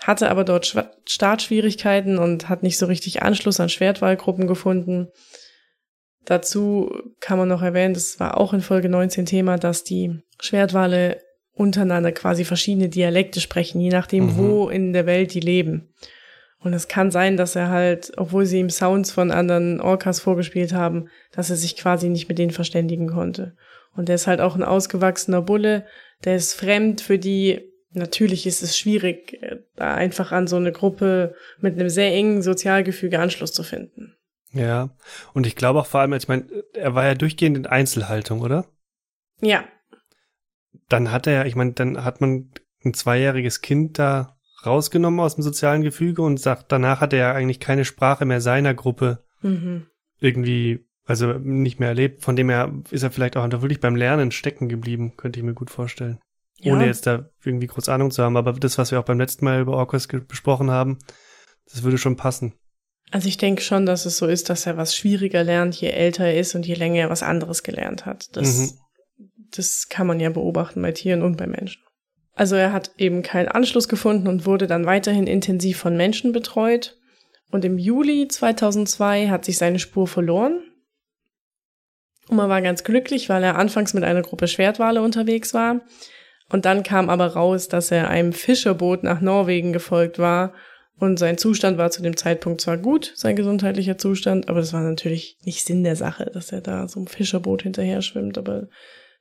hatte 0.00 0.30
aber 0.30 0.44
dort 0.44 0.74
Startschwierigkeiten 1.06 2.18
und 2.18 2.48
hat 2.48 2.62
nicht 2.62 2.78
so 2.78 2.86
richtig 2.86 3.22
Anschluss 3.22 3.60
an 3.60 3.68
Schwertwahlgruppen 3.68 4.46
gefunden. 4.46 5.08
Dazu 6.24 6.90
kann 7.20 7.38
man 7.38 7.48
noch 7.48 7.62
erwähnen, 7.62 7.94
das 7.94 8.18
war 8.18 8.38
auch 8.38 8.52
in 8.52 8.60
Folge 8.60 8.88
19 8.88 9.26
Thema, 9.26 9.58
dass 9.58 9.84
die 9.84 10.20
Schwertwale 10.40 11.20
untereinander 11.52 12.12
quasi 12.12 12.44
verschiedene 12.44 12.88
Dialekte 12.88 13.40
sprechen, 13.40 13.80
je 13.80 13.90
nachdem, 13.90 14.26
mhm. 14.26 14.36
wo 14.36 14.68
in 14.68 14.92
der 14.92 15.06
Welt 15.06 15.34
die 15.34 15.40
leben. 15.40 15.92
Und 16.64 16.72
es 16.72 16.88
kann 16.88 17.10
sein, 17.10 17.36
dass 17.36 17.56
er 17.56 17.68
halt, 17.68 18.12
obwohl 18.16 18.46
sie 18.46 18.58
ihm 18.58 18.70
Sounds 18.70 19.12
von 19.12 19.30
anderen 19.30 19.82
Orcas 19.82 20.18
vorgespielt 20.18 20.72
haben, 20.72 21.10
dass 21.30 21.50
er 21.50 21.56
sich 21.56 21.76
quasi 21.76 22.08
nicht 22.08 22.28
mit 22.28 22.38
denen 22.38 22.52
verständigen 22.52 23.08
konnte. 23.08 23.54
Und 23.94 24.08
er 24.08 24.14
ist 24.14 24.26
halt 24.26 24.40
auch 24.40 24.56
ein 24.56 24.62
ausgewachsener 24.62 25.42
Bulle, 25.42 25.84
der 26.24 26.36
ist 26.36 26.54
fremd 26.54 27.02
für 27.02 27.18
die 27.18 27.70
natürlich 27.94 28.46
ist 28.46 28.62
es 28.62 28.76
schwierig, 28.76 29.38
da 29.76 29.94
einfach 29.94 30.32
an 30.32 30.46
so 30.46 30.56
eine 30.56 30.72
Gruppe 30.72 31.34
mit 31.60 31.74
einem 31.74 31.88
sehr 31.88 32.12
engen 32.12 32.42
Sozialgefüge 32.42 33.20
Anschluss 33.20 33.52
zu 33.52 33.62
finden. 33.62 34.16
Ja, 34.50 34.90
und 35.32 35.46
ich 35.46 35.56
glaube 35.56 35.80
auch 35.80 35.86
vor 35.86 36.00
allem, 36.00 36.12
ich 36.14 36.26
meine, 36.26 36.46
er 36.72 36.94
war 36.94 37.04
ja 37.04 37.14
durchgehend 37.14 37.56
in 37.56 37.66
Einzelhaltung, 37.66 38.40
oder? 38.40 38.66
Ja. 39.40 39.64
Dann 40.88 41.12
hat 41.12 41.26
er, 41.26 41.46
ich 41.46 41.56
meine, 41.56 41.72
dann 41.72 42.04
hat 42.04 42.20
man 42.20 42.50
ein 42.84 42.94
zweijähriges 42.94 43.60
Kind 43.60 43.98
da 43.98 44.33
rausgenommen 44.66 45.20
aus 45.20 45.36
dem 45.36 45.42
sozialen 45.42 45.82
Gefüge 45.82 46.22
und 46.22 46.38
sagt, 46.38 46.70
danach 46.72 47.00
hat 47.00 47.12
er 47.12 47.18
ja 47.18 47.32
eigentlich 47.32 47.60
keine 47.60 47.84
Sprache 47.84 48.24
mehr 48.24 48.40
seiner 48.40 48.74
Gruppe 48.74 49.24
mhm. 49.42 49.86
irgendwie, 50.18 50.86
also 51.04 51.34
nicht 51.34 51.80
mehr 51.80 51.90
erlebt. 51.90 52.22
Von 52.22 52.36
dem 52.36 52.48
her 52.48 52.72
ist 52.90 53.02
er 53.02 53.10
vielleicht 53.10 53.36
auch 53.36 53.50
wirklich 53.50 53.80
beim 53.80 53.96
Lernen 53.96 54.30
stecken 54.30 54.68
geblieben, 54.68 55.16
könnte 55.16 55.38
ich 55.38 55.44
mir 55.44 55.54
gut 55.54 55.70
vorstellen. 55.70 56.18
Ja. 56.60 56.72
Ohne 56.72 56.86
jetzt 56.86 57.06
da 57.06 57.28
irgendwie 57.44 57.66
groß 57.66 57.88
Ahnung 57.88 58.10
zu 58.10 58.22
haben. 58.22 58.36
Aber 58.36 58.52
das, 58.52 58.78
was 58.78 58.90
wir 58.90 59.00
auch 59.00 59.04
beim 59.04 59.18
letzten 59.18 59.44
Mal 59.44 59.60
über 59.60 59.76
Orcas 59.76 60.06
besprochen 60.06 60.70
haben, 60.70 60.98
das 61.70 61.82
würde 61.82 61.98
schon 61.98 62.16
passen. 62.16 62.54
Also 63.10 63.28
ich 63.28 63.36
denke 63.36 63.62
schon, 63.62 63.86
dass 63.86 64.06
es 64.06 64.16
so 64.16 64.26
ist, 64.26 64.50
dass 64.50 64.66
er 64.66 64.76
was 64.76 64.96
schwieriger 64.96 65.44
lernt, 65.44 65.74
je 65.76 65.88
älter 65.88 66.24
er 66.24 66.38
ist 66.38 66.54
und 66.54 66.66
je 66.66 66.74
länger 66.74 67.00
er 67.02 67.10
was 67.10 67.22
anderes 67.22 67.62
gelernt 67.62 68.06
hat. 68.06 68.34
Das, 68.36 68.58
mhm. 68.58 68.78
das 69.52 69.88
kann 69.88 70.06
man 70.06 70.20
ja 70.20 70.30
beobachten 70.30 70.82
bei 70.82 70.92
Tieren 70.92 71.22
und 71.22 71.36
bei 71.36 71.46
Menschen. 71.46 71.82
Also 72.34 72.56
er 72.56 72.72
hat 72.72 72.92
eben 72.98 73.22
keinen 73.22 73.48
Anschluss 73.48 73.88
gefunden 73.88 74.26
und 74.26 74.46
wurde 74.46 74.66
dann 74.66 74.86
weiterhin 74.86 75.26
intensiv 75.26 75.78
von 75.78 75.96
Menschen 75.96 76.32
betreut. 76.32 76.96
Und 77.50 77.64
im 77.64 77.78
Juli 77.78 78.26
2002 78.26 79.28
hat 79.28 79.44
sich 79.44 79.58
seine 79.58 79.78
Spur 79.78 80.08
verloren. 80.08 80.60
Und 82.28 82.36
man 82.36 82.48
war 82.48 82.62
ganz 82.62 82.82
glücklich, 82.82 83.28
weil 83.28 83.44
er 83.44 83.56
anfangs 83.56 83.94
mit 83.94 84.02
einer 84.02 84.22
Gruppe 84.22 84.48
Schwertwale 84.48 85.02
unterwegs 85.02 85.54
war. 85.54 85.82
Und 86.50 86.64
dann 86.64 86.82
kam 86.82 87.08
aber 87.10 87.28
raus, 87.28 87.68
dass 87.68 87.90
er 87.90 88.10
einem 88.10 88.32
Fischerboot 88.32 89.04
nach 89.04 89.20
Norwegen 89.20 89.72
gefolgt 89.72 90.18
war. 90.18 90.52
Und 90.98 91.18
sein 91.18 91.38
Zustand 91.38 91.78
war 91.78 91.90
zu 91.90 92.02
dem 92.02 92.16
Zeitpunkt 92.16 92.60
zwar 92.60 92.78
gut, 92.78 93.12
sein 93.16 93.36
gesundheitlicher 93.36 93.98
Zustand, 93.98 94.48
aber 94.48 94.60
das 94.60 94.72
war 94.72 94.82
natürlich 94.82 95.38
nicht 95.42 95.64
Sinn 95.64 95.82
der 95.82 95.96
Sache, 95.96 96.30
dass 96.32 96.52
er 96.52 96.60
da 96.60 96.86
so 96.86 97.00
einem 97.00 97.08
Fischerboot 97.08 97.62
hinterher 97.62 98.00
schwimmt. 98.00 98.38
Aber 98.38 98.68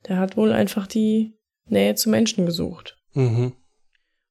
der 0.08 0.18
hat 0.18 0.38
wohl 0.38 0.52
einfach 0.52 0.88
die 0.88 1.36
Nähe 1.66 1.96
zu 1.96 2.10
Menschen 2.10 2.46
gesucht. 2.46 2.98
Mhm. 3.14 3.54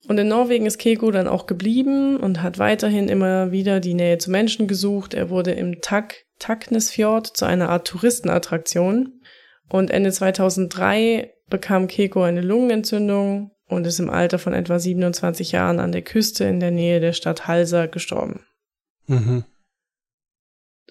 Und 0.09 0.19
in 0.19 0.29
Norwegen 0.29 0.67
ist 0.67 0.79
Keko 0.79 1.11
dann 1.11 1.29
auch 1.29 1.47
geblieben 1.47 2.17
und 2.17 2.43
hat 2.43 2.59
weiterhin 2.59 3.09
immer 3.09 3.53
wieder 3.53 3.79
die 3.79 3.95
Nähe 3.95 4.19
zu 4.19 4.31
Menschen 4.31 4.67
gesucht. 4.67 5.15
Er 5.15 5.31
wurde 5.31 5.53
im 5.53 5.81
Tak 5.81 6.15
Taknesfjord 6.39 7.37
zu 7.37 7.45
einer 7.45 7.69
Art 7.69 7.87
Touristenattraktion. 7.87 9.21
Und 9.69 9.91
Ende 9.91 10.11
2003 10.11 11.33
bekam 11.49 11.87
Keko 11.87 12.23
eine 12.23 12.41
Lungenentzündung 12.41 13.53
und 13.69 13.87
ist 13.87 14.01
im 14.01 14.11
Alter 14.11 14.39
von 14.39 14.55
etwa 14.55 14.79
27 14.79 15.53
Jahren 15.53 15.79
an 15.79 15.93
der 15.93 16.03
Küste 16.03 16.45
in 16.45 16.59
der 16.59 16.73
Nähe 16.73 16.99
der 16.99 17.13
Stadt 17.13 17.47
Halsa 17.47 17.87
gestorben. 17.87 18.45
Mhm. 19.07 19.45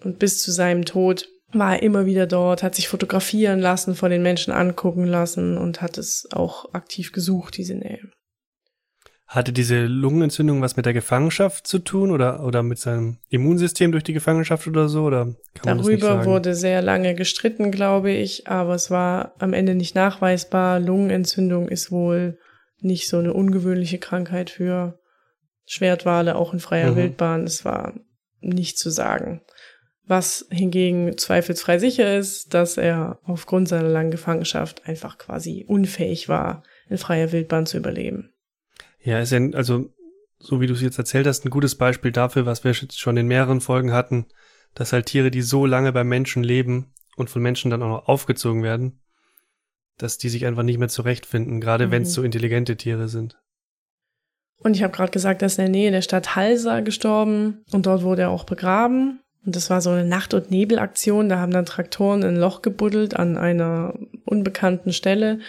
Und 0.03 0.19
bis 0.19 0.41
zu 0.41 0.51
seinem 0.51 0.85
Tod 0.85 1.27
war 1.53 1.75
er 1.75 1.83
immer 1.83 2.05
wieder 2.05 2.27
dort, 2.27 2.63
hat 2.63 2.75
sich 2.75 2.87
fotografieren 2.87 3.59
lassen, 3.59 3.95
von 3.95 4.11
den 4.11 4.23
Menschen 4.23 4.53
angucken 4.53 5.05
lassen 5.05 5.57
und 5.57 5.81
hat 5.81 5.97
es 5.97 6.27
auch 6.31 6.73
aktiv 6.73 7.11
gesucht, 7.11 7.57
diese 7.57 7.75
Nähe. 7.75 8.09
Hatte 9.27 9.53
diese 9.53 9.85
Lungenentzündung 9.85 10.61
was 10.61 10.75
mit 10.75 10.85
der 10.85 10.93
Gefangenschaft 10.93 11.65
zu 11.65 11.79
tun 11.79 12.11
oder, 12.11 12.43
oder 12.43 12.63
mit 12.63 12.79
seinem 12.79 13.17
Immunsystem 13.29 13.93
durch 13.93 14.03
die 14.03 14.11
Gefangenschaft 14.11 14.67
oder 14.67 14.89
so? 14.89 15.03
Oder 15.03 15.35
Darüber 15.63 16.25
wurde 16.25 16.53
sehr 16.53 16.81
lange 16.81 17.15
gestritten, 17.15 17.71
glaube 17.71 18.11
ich, 18.11 18.47
aber 18.47 18.75
es 18.75 18.91
war 18.91 19.33
am 19.39 19.53
Ende 19.53 19.73
nicht 19.73 19.95
nachweisbar. 19.95 20.81
Lungenentzündung 20.81 21.69
ist 21.69 21.91
wohl 21.91 22.39
nicht 22.81 23.07
so 23.07 23.19
eine 23.19 23.33
ungewöhnliche 23.33 23.99
Krankheit 23.99 24.49
für 24.49 24.99
Schwertwale, 25.65 26.35
auch 26.35 26.51
in 26.51 26.59
freier 26.59 26.91
mhm. 26.91 26.95
Wildbahn. 26.97 27.43
Es 27.45 27.63
war 27.63 27.93
nicht 28.41 28.77
zu 28.77 28.89
sagen. 28.89 29.41
Was 30.11 30.45
hingegen 30.51 31.17
zweifelsfrei 31.17 31.79
sicher 31.79 32.17
ist, 32.17 32.53
dass 32.53 32.75
er 32.75 33.19
aufgrund 33.23 33.69
seiner 33.69 33.87
langen 33.87 34.11
Gefangenschaft 34.11 34.85
einfach 34.85 35.17
quasi 35.17 35.63
unfähig 35.65 36.27
war, 36.27 36.63
in 36.89 36.97
freier 36.97 37.31
Wildbahn 37.31 37.65
zu 37.65 37.77
überleben. 37.77 38.33
Ja, 38.99 39.21
ist 39.21 39.31
ja, 39.31 39.39
also, 39.53 39.93
so 40.37 40.59
wie 40.59 40.67
du 40.67 40.73
es 40.73 40.81
jetzt 40.81 40.97
erzählt 40.97 41.27
hast, 41.27 41.45
ein 41.45 41.49
gutes 41.49 41.75
Beispiel 41.75 42.11
dafür, 42.11 42.45
was 42.45 42.65
wir 42.65 42.73
schon 42.73 43.15
in 43.15 43.27
mehreren 43.27 43.61
Folgen 43.61 43.93
hatten, 43.93 44.25
dass 44.75 44.91
halt 44.91 45.05
Tiere, 45.05 45.31
die 45.31 45.41
so 45.41 45.65
lange 45.65 45.93
beim 45.93 46.09
Menschen 46.09 46.43
leben 46.43 46.91
und 47.15 47.29
von 47.29 47.41
Menschen 47.41 47.71
dann 47.71 47.81
auch 47.81 47.87
noch 47.87 48.07
aufgezogen 48.09 48.63
werden, 48.63 48.99
dass 49.97 50.17
die 50.17 50.27
sich 50.27 50.45
einfach 50.45 50.63
nicht 50.63 50.77
mehr 50.77 50.89
zurechtfinden, 50.89 51.61
gerade 51.61 51.87
mhm. 51.87 51.91
wenn 51.91 52.01
es 52.01 52.11
so 52.11 52.21
intelligente 52.21 52.75
Tiere 52.75 53.07
sind. 53.07 53.39
Und 54.57 54.75
ich 54.75 54.83
habe 54.83 54.91
gerade 54.91 55.13
gesagt, 55.13 55.41
er 55.41 55.45
ist 55.45 55.57
in 55.57 55.63
der 55.63 55.71
Nähe 55.71 55.91
der 55.91 56.01
Stadt 56.01 56.35
Halsa 56.35 56.81
gestorben 56.81 57.63
und 57.71 57.85
dort 57.85 58.03
wurde 58.03 58.23
er 58.23 58.29
auch 58.29 58.43
begraben. 58.43 59.21
Und 59.45 59.55
das 59.55 59.69
war 59.69 59.81
so 59.81 59.89
eine 59.89 60.05
Nacht- 60.05 60.33
und 60.33 60.51
Nebelaktion. 60.51 61.29
Da 61.29 61.39
haben 61.39 61.51
dann 61.51 61.65
Traktoren 61.65 62.23
ein 62.23 62.35
Loch 62.35 62.61
gebuddelt 62.61 63.15
an 63.15 63.37
einer 63.37 63.93
unbekannten 64.25 64.93
Stelle 64.93 65.39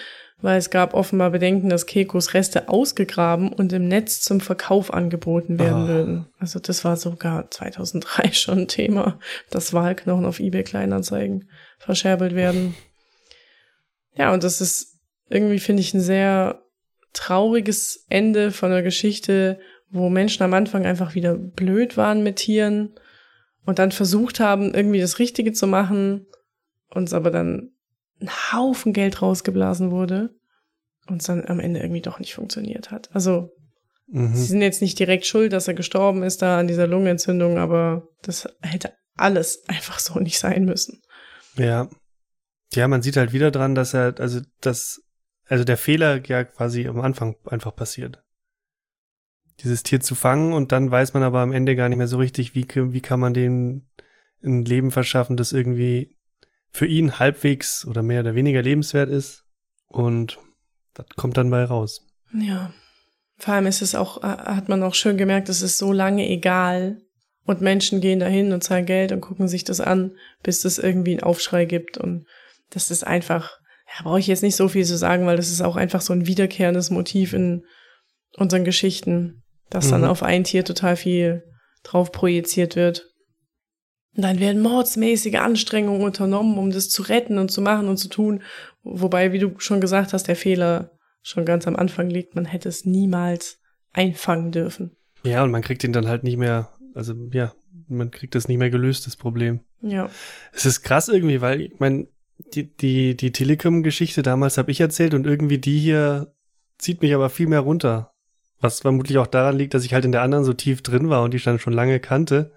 weil 0.42 0.58
es 0.58 0.70
gab 0.70 0.92
offenbar 0.92 1.30
Bedenken, 1.30 1.70
dass 1.70 1.86
Kekos 1.86 2.34
Reste 2.34 2.68
ausgegraben 2.68 3.52
und 3.52 3.72
im 3.72 3.86
Netz 3.86 4.20
zum 4.20 4.40
Verkauf 4.40 4.92
angeboten 4.92 5.58
werden 5.58 5.84
oh. 5.84 5.88
würden. 5.88 6.26
Also 6.38 6.58
das 6.58 6.84
war 6.84 6.96
sogar 6.96 7.50
2003 7.50 8.32
schon 8.32 8.58
ein 8.60 8.68
Thema, 8.68 9.18
dass 9.50 9.72
Wahlknochen 9.72 10.26
auf 10.26 10.40
eBay 10.40 10.64
Kleinanzeigen 10.64 11.48
verscherbelt 11.78 12.34
werden. 12.34 12.74
Ja, 14.16 14.34
und 14.34 14.42
das 14.44 14.60
ist 14.60 14.98
irgendwie, 15.30 15.60
finde 15.60 15.80
ich, 15.80 15.94
ein 15.94 16.00
sehr 16.00 16.60
trauriges 17.12 18.04
Ende 18.08 18.50
von 18.50 18.72
einer 18.72 18.82
Geschichte, 18.82 19.60
wo 19.90 20.10
Menschen 20.10 20.42
am 20.42 20.54
Anfang 20.54 20.84
einfach 20.84 21.14
wieder 21.14 21.34
blöd 21.34 21.96
waren 21.96 22.22
mit 22.22 22.36
Tieren 22.36 22.94
und 23.64 23.78
dann 23.78 23.92
versucht 23.92 24.40
haben, 24.40 24.74
irgendwie 24.74 25.00
das 25.00 25.18
Richtige 25.18 25.52
zu 25.52 25.66
machen, 25.66 26.26
uns 26.90 27.12
aber 27.12 27.30
dann 27.30 27.72
ein 28.20 28.30
Haufen 28.52 28.92
Geld 28.92 29.22
rausgeblasen 29.22 29.90
wurde 29.90 30.34
und 31.06 31.20
es 31.20 31.26
dann 31.26 31.44
am 31.46 31.60
Ende 31.60 31.80
irgendwie 31.80 32.02
doch 32.02 32.18
nicht 32.18 32.34
funktioniert 32.34 32.90
hat. 32.90 33.10
Also 33.12 33.50
mhm. 34.06 34.34
sie 34.34 34.44
sind 34.44 34.62
jetzt 34.62 34.82
nicht 34.82 34.98
direkt 34.98 35.26
schuld, 35.26 35.52
dass 35.52 35.68
er 35.68 35.74
gestorben 35.74 36.22
ist 36.22 36.42
da 36.42 36.58
an 36.58 36.68
dieser 36.68 36.86
Lungenentzündung, 36.86 37.58
aber 37.58 38.08
das 38.22 38.48
hätte 38.60 38.92
alles 39.16 39.64
einfach 39.68 39.98
so 39.98 40.18
nicht 40.18 40.38
sein 40.38 40.64
müssen. 40.64 41.00
Ja. 41.56 41.88
Ja, 42.74 42.88
man 42.88 43.02
sieht 43.02 43.18
halt 43.18 43.34
wieder 43.34 43.50
dran, 43.50 43.74
dass 43.74 43.92
er, 43.92 44.14
also 44.18 44.40
das, 44.62 45.02
also 45.46 45.62
der 45.62 45.76
Fehler 45.76 46.22
ja 46.26 46.44
quasi 46.44 46.88
am 46.88 47.00
Anfang 47.00 47.36
einfach 47.44 47.76
passiert. 47.76 48.22
Dieses 49.60 49.82
Tier 49.82 50.00
zu 50.00 50.14
fangen 50.14 50.52
und 50.52 50.72
dann 50.72 50.90
weiß 50.90 51.14
man 51.14 51.22
aber 51.22 51.40
am 51.40 51.52
Ende 51.52 51.76
gar 51.76 51.88
nicht 51.88 51.98
mehr 51.98 52.08
so 52.08 52.18
richtig, 52.18 52.54
wie, 52.54 52.66
wie 52.74 53.00
kann 53.00 53.20
man 53.20 53.34
dem 53.34 53.86
ein 54.42 54.64
Leben 54.64 54.90
verschaffen, 54.90 55.36
das 55.36 55.52
irgendwie 55.52 56.16
für 56.70 56.86
ihn 56.86 57.18
halbwegs 57.18 57.86
oder 57.86 58.02
mehr 58.02 58.20
oder 58.20 58.34
weniger 58.34 58.62
lebenswert 58.62 59.08
ist. 59.08 59.44
Und 59.88 60.38
das 60.94 61.06
kommt 61.16 61.36
dann 61.36 61.50
bei 61.50 61.64
raus. 61.64 62.06
Ja. 62.32 62.72
Vor 63.38 63.54
allem 63.54 63.66
ist 63.66 63.82
es 63.82 63.94
auch, 63.94 64.22
äh, 64.22 64.26
hat 64.26 64.68
man 64.68 64.82
auch 64.82 64.94
schön 64.94 65.16
gemerkt, 65.16 65.48
es 65.48 65.62
ist 65.62 65.78
so 65.78 65.92
lange 65.92 66.28
egal. 66.28 67.02
Und 67.44 67.60
Menschen 67.60 68.00
gehen 68.00 68.20
dahin 68.20 68.52
und 68.52 68.62
zahlen 68.62 68.86
Geld 68.86 69.10
und 69.10 69.20
gucken 69.20 69.48
sich 69.48 69.64
das 69.64 69.80
an, 69.80 70.16
bis 70.42 70.64
es 70.64 70.78
irgendwie 70.78 71.10
einen 71.12 71.24
Aufschrei 71.24 71.64
gibt. 71.64 71.98
Und 71.98 72.26
das 72.70 72.90
ist 72.90 73.04
einfach, 73.04 73.58
ja, 73.88 74.04
brauche 74.04 74.20
ich 74.20 74.28
jetzt 74.28 74.44
nicht 74.44 74.54
so 74.54 74.68
viel 74.68 74.84
zu 74.84 74.96
sagen, 74.96 75.26
weil 75.26 75.36
das 75.36 75.50
ist 75.50 75.60
auch 75.60 75.76
einfach 75.76 76.00
so 76.00 76.12
ein 76.12 76.26
wiederkehrendes 76.26 76.90
Motiv 76.90 77.32
in 77.32 77.64
unseren 78.36 78.64
Geschichten, 78.64 79.41
dass 79.72 79.86
mhm. 79.86 79.90
dann 79.92 80.04
auf 80.04 80.22
ein 80.22 80.44
Tier 80.44 80.64
total 80.64 80.96
viel 80.96 81.44
drauf 81.82 82.12
projiziert 82.12 82.76
wird. 82.76 83.08
Und 84.14 84.24
dann 84.24 84.40
werden 84.40 84.60
mordsmäßige 84.60 85.36
Anstrengungen 85.36 86.02
unternommen, 86.02 86.58
um 86.58 86.70
das 86.70 86.90
zu 86.90 87.02
retten 87.02 87.38
und 87.38 87.50
zu 87.50 87.62
machen 87.62 87.88
und 87.88 87.96
zu 87.96 88.08
tun. 88.08 88.42
Wobei, 88.82 89.32
wie 89.32 89.38
du 89.38 89.54
schon 89.58 89.80
gesagt 89.80 90.12
hast, 90.12 90.28
der 90.28 90.36
Fehler 90.36 90.90
schon 91.22 91.46
ganz 91.46 91.66
am 91.66 91.76
Anfang 91.76 92.10
liegt. 92.10 92.34
Man 92.34 92.44
hätte 92.44 92.68
es 92.68 92.84
niemals 92.84 93.58
einfangen 93.92 94.52
dürfen. 94.52 94.96
Ja, 95.24 95.42
und 95.42 95.50
man 95.50 95.62
kriegt 95.62 95.84
ihn 95.84 95.92
dann 95.92 96.08
halt 96.08 96.24
nicht 96.24 96.36
mehr, 96.36 96.70
also 96.94 97.14
ja, 97.32 97.54
man 97.88 98.10
kriegt 98.10 98.34
das 98.34 98.48
nicht 98.48 98.58
mehr 98.58 98.70
gelöst, 98.70 99.06
das 99.06 99.16
Problem. 99.16 99.60
Ja. 99.80 100.10
Es 100.52 100.66
ist 100.66 100.82
krass 100.82 101.08
irgendwie, 101.08 101.40
weil 101.40 101.62
ich 101.62 101.78
meine, 101.78 102.08
die, 102.54 102.74
die, 102.74 103.16
die 103.16 103.32
Telekom-Geschichte 103.32 104.22
damals 104.22 104.58
habe 104.58 104.70
ich 104.70 104.80
erzählt 104.80 105.14
und 105.14 105.26
irgendwie 105.26 105.58
die 105.58 105.78
hier 105.78 106.34
zieht 106.78 107.00
mich 107.00 107.14
aber 107.14 107.30
viel 107.30 107.46
mehr 107.46 107.60
runter. 107.60 108.11
Was 108.62 108.80
vermutlich 108.80 109.18
auch 109.18 109.26
daran 109.26 109.58
liegt, 109.58 109.74
dass 109.74 109.84
ich 109.84 109.92
halt 109.92 110.04
in 110.04 110.12
der 110.12 110.22
anderen 110.22 110.44
so 110.44 110.52
tief 110.52 110.82
drin 110.82 111.10
war 111.10 111.24
und 111.24 111.34
die 111.34 111.38
dann 111.38 111.58
schon 111.58 111.72
lange 111.72 111.98
kannte. 111.98 112.52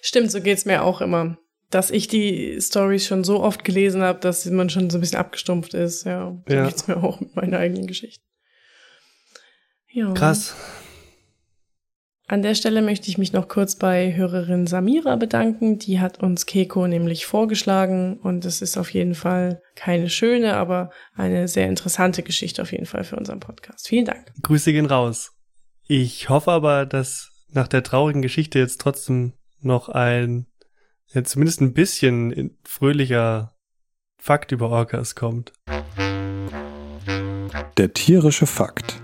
Stimmt, 0.00 0.30
so 0.30 0.40
geht's 0.40 0.64
mir 0.64 0.84
auch 0.84 1.00
immer. 1.00 1.38
Dass 1.70 1.90
ich 1.90 2.06
die 2.08 2.56
Stories 2.60 3.04
schon 3.04 3.24
so 3.24 3.42
oft 3.42 3.64
gelesen 3.64 4.02
habe, 4.02 4.20
dass 4.20 4.46
man 4.46 4.70
schon 4.70 4.88
so 4.88 4.98
ein 4.98 5.00
bisschen 5.00 5.18
abgestumpft 5.18 5.74
ist. 5.74 6.04
Ja, 6.04 6.40
so 6.46 6.54
ja. 6.54 6.66
geht's 6.66 6.86
mir 6.86 6.96
auch 7.02 7.20
mit 7.20 7.34
meiner 7.34 7.58
eigenen 7.58 7.88
Geschichte. 7.88 8.24
Ja. 9.88 10.12
Krass. 10.14 10.54
An 12.30 12.42
der 12.42 12.54
Stelle 12.54 12.80
möchte 12.80 13.08
ich 13.08 13.18
mich 13.18 13.32
noch 13.32 13.48
kurz 13.48 13.74
bei 13.74 14.14
Hörerin 14.14 14.68
Samira 14.68 15.16
bedanken. 15.16 15.80
Die 15.80 15.98
hat 15.98 16.22
uns 16.22 16.46
Keko 16.46 16.86
nämlich 16.86 17.26
vorgeschlagen 17.26 18.20
und 18.20 18.44
es 18.44 18.62
ist 18.62 18.78
auf 18.78 18.88
jeden 18.90 19.16
Fall 19.16 19.60
keine 19.74 20.08
schöne, 20.08 20.54
aber 20.54 20.90
eine 21.12 21.48
sehr 21.48 21.66
interessante 21.66 22.22
Geschichte 22.22 22.62
auf 22.62 22.70
jeden 22.70 22.86
Fall 22.86 23.02
für 23.02 23.16
unseren 23.16 23.40
Podcast. 23.40 23.88
Vielen 23.88 24.04
Dank. 24.04 24.32
Grüße 24.42 24.72
gehen 24.72 24.86
raus. 24.86 25.32
Ich 25.88 26.28
hoffe 26.28 26.52
aber, 26.52 26.86
dass 26.86 27.30
nach 27.48 27.66
der 27.66 27.82
traurigen 27.82 28.22
Geschichte 28.22 28.60
jetzt 28.60 28.80
trotzdem 28.80 29.32
noch 29.60 29.88
ein, 29.88 30.46
ja, 31.08 31.24
zumindest 31.24 31.60
ein 31.60 31.74
bisschen 31.74 32.56
fröhlicher 32.62 33.56
Fakt 34.18 34.52
über 34.52 34.70
Orcas 34.70 35.16
kommt. 35.16 35.52
Der 37.76 37.92
tierische 37.92 38.46
Fakt. 38.46 39.02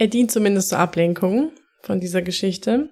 Er 0.00 0.08
dient 0.08 0.30
zumindest 0.30 0.70
zur 0.70 0.78
Ablenkung 0.78 1.52
von 1.82 2.00
dieser 2.00 2.22
Geschichte. 2.22 2.88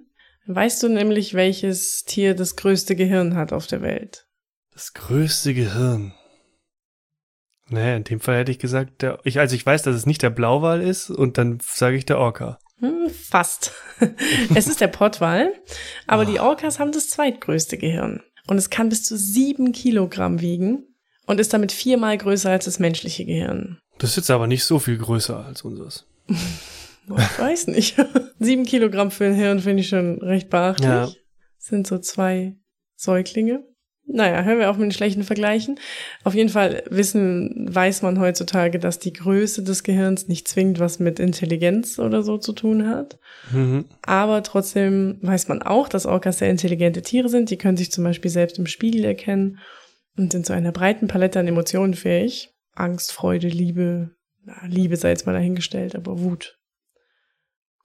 Weißt 0.46 0.82
du 0.82 0.90
nämlich, 0.90 1.32
welches 1.32 2.04
Tier 2.04 2.34
das 2.34 2.54
größte 2.54 2.96
Gehirn 2.96 3.34
hat 3.34 3.54
auf 3.54 3.66
der 3.66 3.80
Welt? 3.80 4.26
Das 4.74 4.92
größte 4.92 5.54
Gehirn. 5.54 6.12
Naja, 7.70 7.96
in 7.96 8.04
dem 8.04 8.20
Fall 8.20 8.36
hätte 8.36 8.52
ich 8.52 8.58
gesagt, 8.58 9.00
der, 9.00 9.20
ich, 9.24 9.38
also 9.38 9.56
ich 9.56 9.64
weiß, 9.64 9.84
dass 9.84 9.96
es 9.96 10.04
nicht 10.04 10.22
der 10.22 10.28
Blauwal 10.28 10.82
ist 10.82 11.08
und 11.08 11.38
dann 11.38 11.60
sage 11.62 11.96
ich 11.96 12.04
der 12.04 12.18
Orca. 12.18 12.58
Hm, 12.80 13.08
fast. 13.08 13.72
es 14.54 14.66
ist 14.66 14.82
der 14.82 14.88
Pottwal, 14.88 15.54
aber 16.06 16.24
oh. 16.24 16.30
die 16.30 16.40
Orcas 16.40 16.78
haben 16.78 16.92
das 16.92 17.08
zweitgrößte 17.08 17.78
Gehirn. 17.78 18.22
Und 18.48 18.58
es 18.58 18.68
kann 18.68 18.90
bis 18.90 19.02
zu 19.02 19.16
sieben 19.16 19.72
Kilogramm 19.72 20.42
wiegen 20.42 20.84
und 21.24 21.40
ist 21.40 21.54
damit 21.54 21.72
viermal 21.72 22.18
größer 22.18 22.50
als 22.50 22.66
das 22.66 22.78
menschliche 22.78 23.24
Gehirn. 23.24 23.78
Das 23.96 24.10
ist 24.10 24.16
jetzt 24.16 24.30
aber 24.30 24.46
nicht 24.46 24.64
so 24.64 24.78
viel 24.78 24.98
größer 24.98 25.42
als 25.46 25.62
unseres. 25.62 26.04
Ich 27.16 27.38
weiß 27.38 27.68
nicht. 27.68 27.96
Sieben 28.38 28.64
Kilogramm 28.64 29.10
für 29.10 29.26
ein 29.26 29.34
Hirn 29.34 29.60
finde 29.60 29.82
ich 29.82 29.88
schon 29.88 30.18
recht 30.18 30.50
beachtlich. 30.50 30.88
Ja. 30.88 31.08
Sind 31.58 31.86
so 31.86 31.98
zwei 31.98 32.56
Säuglinge. 32.96 33.64
Naja, 34.10 34.42
hören 34.42 34.58
wir 34.58 34.70
auf 34.70 34.78
mit 34.78 34.86
den 34.86 34.92
schlechten 34.92 35.22
Vergleichen. 35.22 35.78
Auf 36.24 36.34
jeden 36.34 36.48
Fall 36.48 36.82
wissen, 36.88 37.68
weiß 37.70 38.00
man 38.00 38.18
heutzutage, 38.18 38.78
dass 38.78 38.98
die 38.98 39.12
Größe 39.12 39.62
des 39.62 39.82
Gehirns 39.82 40.28
nicht 40.28 40.48
zwingend 40.48 40.80
was 40.80 40.98
mit 40.98 41.20
Intelligenz 41.20 41.98
oder 41.98 42.22
so 42.22 42.38
zu 42.38 42.54
tun 42.54 42.88
hat. 42.88 43.18
Mhm. 43.52 43.84
Aber 44.00 44.42
trotzdem 44.42 45.18
weiß 45.20 45.48
man 45.48 45.60
auch, 45.60 45.90
dass 45.90 46.06
Orcas 46.06 46.38
sehr 46.38 46.48
intelligente 46.48 47.02
Tiere 47.02 47.28
sind. 47.28 47.50
Die 47.50 47.58
können 47.58 47.76
sich 47.76 47.92
zum 47.92 48.02
Beispiel 48.02 48.30
selbst 48.30 48.58
im 48.58 48.66
Spiegel 48.66 49.04
erkennen 49.04 49.58
und 50.16 50.32
sind 50.32 50.46
zu 50.46 50.54
einer 50.54 50.72
breiten 50.72 51.06
Palette 51.06 51.38
an 51.38 51.46
Emotionen 51.46 51.92
fähig. 51.92 52.50
Angst, 52.74 53.12
Freude, 53.12 53.48
Liebe, 53.48 54.12
na, 54.42 54.54
Liebe 54.66 54.96
sei 54.96 55.10
jetzt 55.10 55.26
mal 55.26 55.34
dahingestellt, 55.34 55.94
aber 55.94 56.20
Wut 56.20 56.57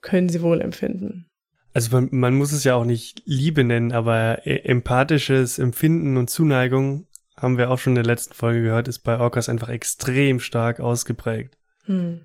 können 0.03 0.29
sie 0.29 0.43
wohl 0.43 0.61
empfinden. 0.61 1.25
Also 1.73 1.95
man, 1.95 2.09
man 2.11 2.35
muss 2.35 2.51
es 2.51 2.63
ja 2.63 2.75
auch 2.75 2.85
nicht 2.85 3.23
Liebe 3.25 3.63
nennen, 3.63 3.91
aber 3.91 4.45
e, 4.45 4.57
empathisches 4.59 5.57
Empfinden 5.57 6.17
und 6.17 6.29
Zuneigung, 6.29 7.07
haben 7.35 7.57
wir 7.57 7.71
auch 7.71 7.79
schon 7.79 7.91
in 7.91 8.03
der 8.03 8.05
letzten 8.05 8.35
Folge 8.35 8.61
gehört, 8.61 8.87
ist 8.87 8.99
bei 8.99 9.19
Orcas 9.19 9.49
einfach 9.49 9.69
extrem 9.69 10.39
stark 10.39 10.79
ausgeprägt. 10.79 11.57
Hm. 11.85 12.21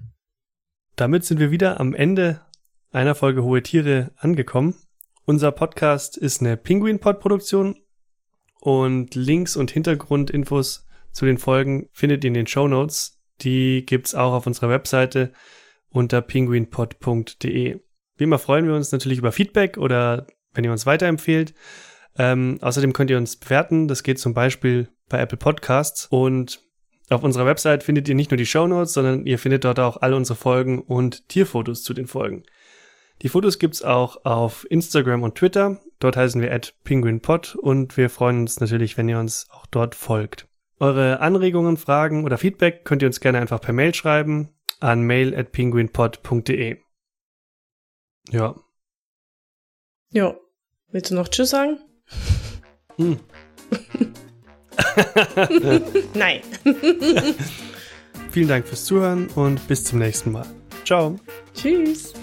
Damit 0.96 1.24
sind 1.24 1.40
wir 1.40 1.50
wieder 1.50 1.80
am 1.80 1.94
Ende 1.94 2.42
einer 2.90 3.14
Folge 3.14 3.42
Hohe 3.42 3.62
Tiere 3.62 4.12
angekommen. 4.16 4.74
Unser 5.24 5.50
Podcast 5.52 6.16
ist 6.18 6.40
eine 6.40 6.56
Penguin-Pod-Produktion 6.56 7.76
und 8.60 9.14
Links 9.14 9.56
und 9.56 9.70
Hintergrundinfos 9.70 10.86
zu 11.12 11.24
den 11.24 11.38
Folgen 11.38 11.88
findet 11.92 12.24
ihr 12.24 12.28
in 12.28 12.34
den 12.34 12.46
Show 12.46 12.68
Notes. 12.68 13.18
Die 13.40 13.84
gibt's 13.86 14.14
auch 14.14 14.32
auf 14.32 14.46
unserer 14.46 14.68
Webseite 14.68 15.32
unter 15.90 16.20
penguinpod.de. 16.20 17.80
Wie 18.16 18.24
immer 18.24 18.38
freuen 18.38 18.66
wir 18.66 18.74
uns 18.74 18.92
natürlich 18.92 19.18
über 19.18 19.32
Feedback 19.32 19.78
oder 19.78 20.26
wenn 20.52 20.64
ihr 20.64 20.72
uns 20.72 20.86
weiterempfehlt. 20.86 21.54
Ähm, 22.18 22.58
außerdem 22.60 22.92
könnt 22.92 23.10
ihr 23.10 23.16
uns 23.16 23.36
bewerten. 23.36 23.86
Das 23.88 24.02
geht 24.02 24.18
zum 24.18 24.34
Beispiel 24.34 24.88
bei 25.08 25.20
Apple 25.20 25.38
Podcasts. 25.38 26.06
Und 26.06 26.60
auf 27.10 27.22
unserer 27.22 27.46
Website 27.46 27.84
findet 27.84 28.08
ihr 28.08 28.14
nicht 28.14 28.30
nur 28.30 28.38
die 28.38 28.46
Show 28.46 28.66
Notes, 28.66 28.92
sondern 28.92 29.24
ihr 29.24 29.38
findet 29.38 29.64
dort 29.64 29.78
auch 29.78 29.98
alle 30.02 30.16
unsere 30.16 30.36
Folgen 30.36 30.80
und 30.80 31.28
Tierfotos 31.28 31.82
zu 31.82 31.94
den 31.94 32.06
Folgen. 32.06 32.42
Die 33.22 33.28
Fotos 33.28 33.58
gibt's 33.58 33.82
auch 33.82 34.24
auf 34.24 34.66
Instagram 34.70 35.22
und 35.22 35.36
Twitter. 35.36 35.80
Dort 36.00 36.16
heißen 36.16 36.40
wir 36.40 36.52
at 36.52 36.74
penguinpod 36.84 37.56
und 37.56 37.96
wir 37.96 38.10
freuen 38.10 38.40
uns 38.40 38.60
natürlich, 38.60 38.96
wenn 38.96 39.08
ihr 39.08 39.18
uns 39.18 39.46
auch 39.50 39.66
dort 39.66 39.94
folgt. 39.94 40.46
Eure 40.80 41.20
Anregungen, 41.20 41.76
Fragen 41.76 42.24
oder 42.24 42.38
Feedback 42.38 42.84
könnt 42.84 43.02
ihr 43.02 43.08
uns 43.08 43.20
gerne 43.20 43.40
einfach 43.40 43.60
per 43.60 43.72
Mail 43.72 43.94
schreiben 43.94 44.50
an 44.80 45.02
mail 45.02 45.36
at 45.36 45.52
penguinpod.de. 45.52 46.78
Ja. 48.30 48.54
Ja. 50.12 50.36
Willst 50.90 51.10
du 51.10 51.14
noch 51.14 51.28
Tschüss 51.28 51.50
sagen? 51.50 51.78
Hm. 52.96 53.20
Nein. 56.14 56.40
Vielen 58.30 58.48
Dank 58.48 58.66
fürs 58.66 58.84
Zuhören 58.84 59.28
und 59.34 59.66
bis 59.68 59.84
zum 59.84 59.98
nächsten 59.98 60.32
Mal. 60.32 60.46
Ciao. 60.84 61.18
Tschüss. 61.54 62.14